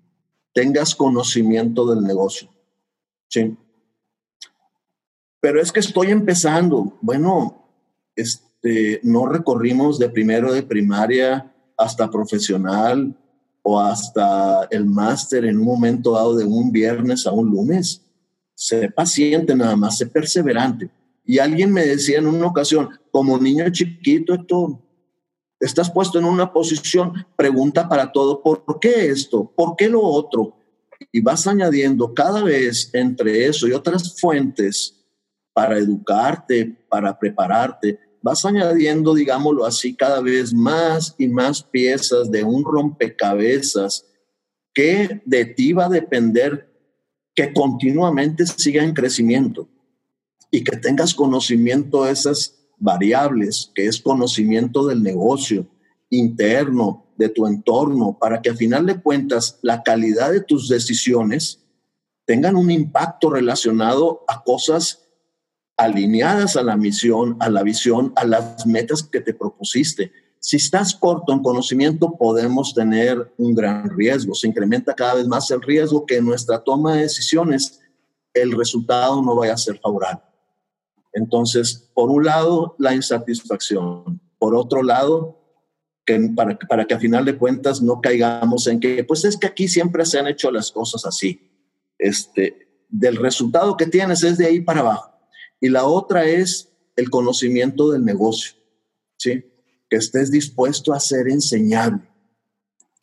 tengas 0.52 0.94
conocimiento 0.94 1.86
del 1.86 2.04
negocio, 2.04 2.48
¿sí? 3.28 3.56
Pero 5.40 5.60
es 5.60 5.72
que 5.72 5.80
estoy 5.80 6.08
empezando. 6.08 6.98
Bueno, 7.00 7.66
este, 8.14 9.00
no 9.02 9.26
recorrimos 9.26 9.98
de 9.98 10.10
primero 10.10 10.52
de 10.52 10.62
primaria 10.62 11.54
hasta 11.78 12.10
profesional 12.10 13.16
o 13.62 13.80
hasta 13.80 14.64
el 14.70 14.84
máster 14.84 15.46
en 15.46 15.58
un 15.58 15.64
momento 15.64 16.12
dado 16.12 16.36
de 16.36 16.44
un 16.44 16.70
viernes 16.70 17.26
a 17.26 17.32
un 17.32 17.50
lunes. 17.50 18.02
Sé 18.60 18.90
paciente 18.90 19.56
nada 19.56 19.74
más, 19.74 19.96
sé 19.96 20.06
perseverante. 20.06 20.90
Y 21.24 21.38
alguien 21.38 21.72
me 21.72 21.86
decía 21.86 22.18
en 22.18 22.26
una 22.26 22.46
ocasión, 22.46 22.90
como 23.10 23.38
niño 23.38 23.64
chiquito, 23.70 24.34
esto, 24.34 24.82
estás 25.58 25.90
puesto 25.90 26.18
en 26.18 26.26
una 26.26 26.52
posición, 26.52 27.26
pregunta 27.36 27.88
para 27.88 28.12
todo, 28.12 28.42
¿por 28.42 28.78
qué 28.78 29.06
esto? 29.06 29.50
¿Por 29.56 29.76
qué 29.76 29.88
lo 29.88 30.02
otro? 30.02 30.58
Y 31.10 31.22
vas 31.22 31.46
añadiendo 31.46 32.12
cada 32.12 32.42
vez 32.42 32.90
entre 32.92 33.46
eso 33.46 33.66
y 33.66 33.72
otras 33.72 34.20
fuentes 34.20 35.06
para 35.54 35.78
educarte, 35.78 36.84
para 36.90 37.18
prepararte, 37.18 37.98
vas 38.20 38.44
añadiendo, 38.44 39.14
digámoslo 39.14 39.64
así, 39.64 39.96
cada 39.96 40.20
vez 40.20 40.52
más 40.52 41.14
y 41.16 41.28
más 41.28 41.62
piezas 41.62 42.30
de 42.30 42.44
un 42.44 42.62
rompecabezas 42.62 44.04
que 44.74 45.22
de 45.24 45.46
ti 45.46 45.72
va 45.72 45.86
a 45.86 45.88
depender 45.88 46.69
que 47.34 47.52
continuamente 47.52 48.46
siga 48.46 48.82
en 48.82 48.94
crecimiento 48.94 49.68
y 50.50 50.64
que 50.64 50.76
tengas 50.76 51.14
conocimiento 51.14 52.04
de 52.04 52.12
esas 52.12 52.56
variables, 52.78 53.70
que 53.74 53.86
es 53.86 54.00
conocimiento 54.00 54.86
del 54.86 55.02
negocio 55.02 55.66
interno, 56.08 57.06
de 57.16 57.28
tu 57.28 57.46
entorno, 57.46 58.16
para 58.18 58.40
que 58.40 58.50
a 58.50 58.56
final 58.56 58.86
de 58.86 59.00
cuentas 59.00 59.58
la 59.62 59.82
calidad 59.82 60.32
de 60.32 60.40
tus 60.40 60.68
decisiones 60.68 61.60
tengan 62.24 62.56
un 62.56 62.70
impacto 62.70 63.30
relacionado 63.30 64.24
a 64.26 64.42
cosas 64.42 65.06
alineadas 65.76 66.56
a 66.56 66.62
la 66.62 66.76
misión, 66.76 67.36
a 67.40 67.48
la 67.48 67.62
visión, 67.62 68.12
a 68.16 68.24
las 68.24 68.66
metas 68.66 69.02
que 69.02 69.20
te 69.20 69.34
propusiste. 69.34 70.12
Si 70.40 70.56
estás 70.56 70.94
corto 70.94 71.34
en 71.34 71.42
conocimiento, 71.42 72.16
podemos 72.16 72.74
tener 72.74 73.32
un 73.36 73.54
gran 73.54 73.94
riesgo. 73.96 74.34
Se 74.34 74.48
incrementa 74.48 74.94
cada 74.94 75.14
vez 75.14 75.28
más 75.28 75.50
el 75.50 75.60
riesgo 75.60 76.06
que 76.06 76.16
en 76.16 76.24
nuestra 76.24 76.64
toma 76.64 76.94
de 76.94 77.02
decisiones 77.02 77.80
el 78.32 78.52
resultado 78.52 79.22
no 79.22 79.36
vaya 79.36 79.52
a 79.52 79.58
ser 79.58 79.78
favorable. 79.78 80.22
Entonces, 81.12 81.90
por 81.94 82.10
un 82.10 82.24
lado, 82.24 82.74
la 82.78 82.94
insatisfacción. 82.94 84.20
Por 84.38 84.54
otro 84.54 84.82
lado, 84.82 85.38
que 86.06 86.18
para, 86.34 86.58
para 86.58 86.86
que 86.86 86.94
a 86.94 86.98
final 86.98 87.26
de 87.26 87.36
cuentas 87.36 87.82
no 87.82 88.00
caigamos 88.00 88.66
en 88.66 88.80
que, 88.80 89.04
pues 89.04 89.26
es 89.26 89.36
que 89.36 89.46
aquí 89.46 89.68
siempre 89.68 90.06
se 90.06 90.18
han 90.18 90.26
hecho 90.26 90.50
las 90.50 90.72
cosas 90.72 91.04
así. 91.04 91.50
Este, 91.98 92.86
del 92.88 93.16
resultado 93.16 93.76
que 93.76 93.86
tienes 93.86 94.22
es 94.22 94.38
de 94.38 94.46
ahí 94.46 94.60
para 94.60 94.80
abajo. 94.80 95.12
Y 95.60 95.68
la 95.68 95.84
otra 95.84 96.24
es 96.24 96.72
el 96.96 97.10
conocimiento 97.10 97.90
del 97.90 98.04
negocio, 98.04 98.54
¿sí? 99.18 99.49
Que 99.90 99.96
estés 99.96 100.30
dispuesto 100.30 100.94
a 100.94 101.00
ser 101.00 101.28
enseñable. 101.28 102.08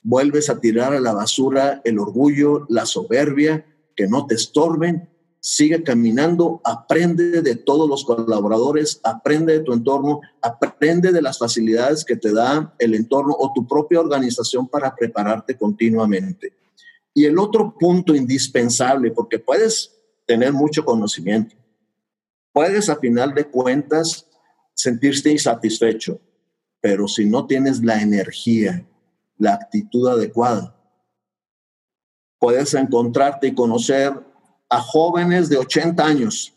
Vuelves 0.02 0.50
a 0.50 0.60
tirar 0.60 0.94
a 0.94 1.00
la 1.00 1.14
basura 1.14 1.82
el 1.84 2.00
orgullo, 2.00 2.66
la 2.70 2.86
soberbia, 2.86 3.66
que 3.96 4.08
no 4.08 4.26
te 4.26 4.36
estorben 4.36 5.10
sigue 5.50 5.82
caminando, 5.82 6.60
aprende 6.66 7.42
de 7.42 7.56
todos 7.56 7.88
los 7.88 8.04
colaboradores, 8.04 9.00
aprende 9.02 9.54
de 9.54 9.60
tu 9.62 9.72
entorno, 9.72 10.20
aprende 10.42 11.14
de 11.14 11.22
las 11.22 11.40
facilidades 11.40 12.04
que 12.04 12.18
te 12.18 12.34
da 12.34 12.76
el 12.80 12.94
entorno 12.94 13.34
o 13.40 13.54
tu 13.54 13.66
propia 13.66 14.02
organización 14.02 14.68
para 14.68 14.94
prepararte 14.94 15.58
continuamente. 15.58 16.54
Y 17.14 17.24
el 17.24 17.40
otro 17.40 17.76
punto 17.80 18.14
indispensable, 18.14 19.12
porque 19.12 19.40
puedes 19.40 19.96
tener 20.26 20.52
mucho 20.52 20.84
conocimiento, 20.84 21.56
puedes 22.52 22.90
a 22.90 22.98
final 22.98 23.34
de 23.34 23.46
cuentas 23.46 24.28
sentirte 24.74 25.32
insatisfecho, 25.32 26.20
pero 26.82 27.08
si 27.08 27.26
no 27.26 27.46
tienes 27.46 27.84
la 27.84 28.02
energía, 28.02 28.86
la 29.38 29.54
actitud 29.54 30.08
adecuada, 30.08 30.76
puedes 32.40 32.74
encontrarte 32.74 33.48
y 33.48 33.56
conocer 33.56 34.14
a 34.70 34.80
jóvenes 34.80 35.50
de 35.50 35.58
80 35.58 36.06
años 36.06 36.54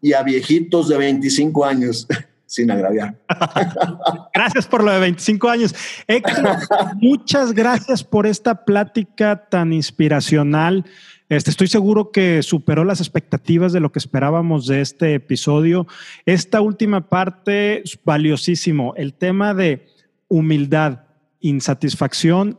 y 0.00 0.12
a 0.12 0.22
viejitos 0.22 0.88
de 0.88 0.96
25 0.96 1.64
años, 1.64 2.06
sin 2.46 2.70
agraviar. 2.70 3.16
gracias 4.34 4.66
por 4.66 4.82
lo 4.82 4.92
de 4.92 5.00
25 5.00 5.48
años. 5.48 5.74
Héctor, 6.06 6.58
muchas 6.96 7.52
gracias 7.52 8.02
por 8.02 8.26
esta 8.26 8.64
plática 8.64 9.48
tan 9.48 9.72
inspiracional. 9.72 10.84
Este, 11.30 11.50
estoy 11.50 11.68
seguro 11.68 12.10
que 12.10 12.42
superó 12.42 12.84
las 12.84 12.98
expectativas 12.98 13.72
de 13.72 13.78
lo 13.78 13.92
que 13.92 14.00
esperábamos 14.00 14.66
de 14.66 14.80
este 14.80 15.14
episodio. 15.14 15.86
Esta 16.26 16.60
última 16.60 17.08
parte, 17.08 17.84
valiosísimo, 18.04 18.94
el 18.96 19.14
tema 19.14 19.54
de 19.54 19.86
humildad, 20.26 21.04
insatisfacción, 21.38 22.58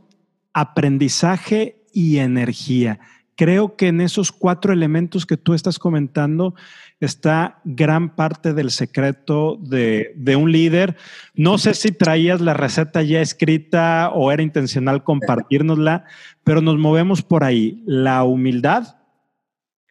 aprendizaje 0.53 1.83
y 1.91 2.19
energía. 2.19 3.01
Creo 3.35 3.75
que 3.75 3.87
en 3.87 4.01
esos 4.01 4.31
cuatro 4.31 4.73
elementos 4.73 5.25
que 5.25 5.37
tú 5.37 5.53
estás 5.53 5.79
comentando 5.79 6.53
está 6.99 7.59
gran 7.63 8.15
parte 8.15 8.53
del 8.53 8.71
secreto 8.71 9.57
de, 9.59 10.13
un 10.37 10.51
líder. 10.51 10.95
No 11.33 11.57
sé 11.57 11.73
si 11.73 11.91
traías 11.91 12.41
la 12.41 12.53
receta 12.53 13.01
ya 13.01 13.21
escrita 13.21 14.11
o 14.13 14.31
era 14.31 14.43
intencional 14.43 15.03
compartirnosla, 15.03 16.05
pero 16.43 16.61
nos 16.61 16.77
movemos 16.77 17.23
por 17.23 17.43
ahí. 17.43 17.81
La 17.85 18.23
humildad, 18.23 18.97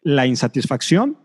la 0.01 0.25
insatisfacción, 0.27 1.17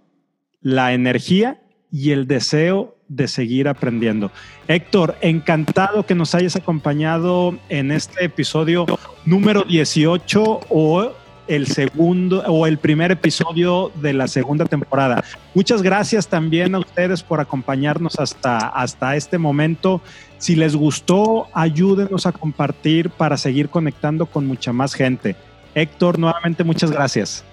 la 0.61 0.93
energía 0.95 1.63
y 1.93 2.11
el 2.11 2.27
deseo 2.27 2.97
de 3.09 3.29
seguir 3.29 3.69
aprendiendo. 3.69 4.33
Héctor, 4.67 5.17
encantado 5.21 6.05
que 6.05 6.17
nos 6.17 6.35
hayas 6.35 6.57
acompañado 6.57 7.57
en 7.69 7.93
este 7.93 8.25
episodio 8.25 8.85
número 9.25 9.63
18 9.63 10.61
o 10.69 11.13
el 11.49 11.67
segundo 11.67 12.43
o 12.47 12.67
el 12.67 12.79
primer 12.79 13.13
episodio 13.13 13.93
de 13.97 14.13
la 14.13 14.29
segunda 14.29 14.65
temporada. 14.65 15.25
Muchas 15.55 15.83
gracias 15.83 16.29
también 16.29 16.75
a 16.75 16.79
ustedes 16.79 17.23
por 17.23 17.41
acompañarnos 17.41 18.19
hasta, 18.19 18.59
hasta 18.69 19.17
este 19.17 19.39
momento. 19.39 20.01
Si 20.39 20.57
les 20.57 20.77
gustó, 20.77 21.49
ayúdenos 21.53 22.27
a 22.27 22.33
compartir 22.33 23.11
para 23.11 23.37
seguir 23.37 23.69
conectando 23.69 24.27
con 24.27 24.47
mucha 24.47 24.73
más 24.73 24.95
gente. 24.95 25.37
Héctor, 25.75 26.19
nuevamente 26.19 26.65
muchas 26.65 26.91
gracias. 26.91 27.45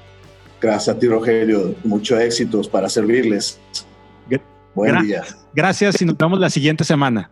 Gracias 0.61 0.95
a 0.95 0.99
ti, 0.99 1.07
Rogelio. 1.07 1.75
Muchos 1.83 2.19
éxitos 2.19 2.67
para 2.67 2.89
servirles. 2.89 3.59
Buen 4.75 5.03
día. 5.03 5.23
Gracias 5.53 6.01
y 6.01 6.05
nos 6.05 6.17
vemos 6.17 6.39
la 6.39 6.49
siguiente 6.49 6.83
semana. 6.83 7.29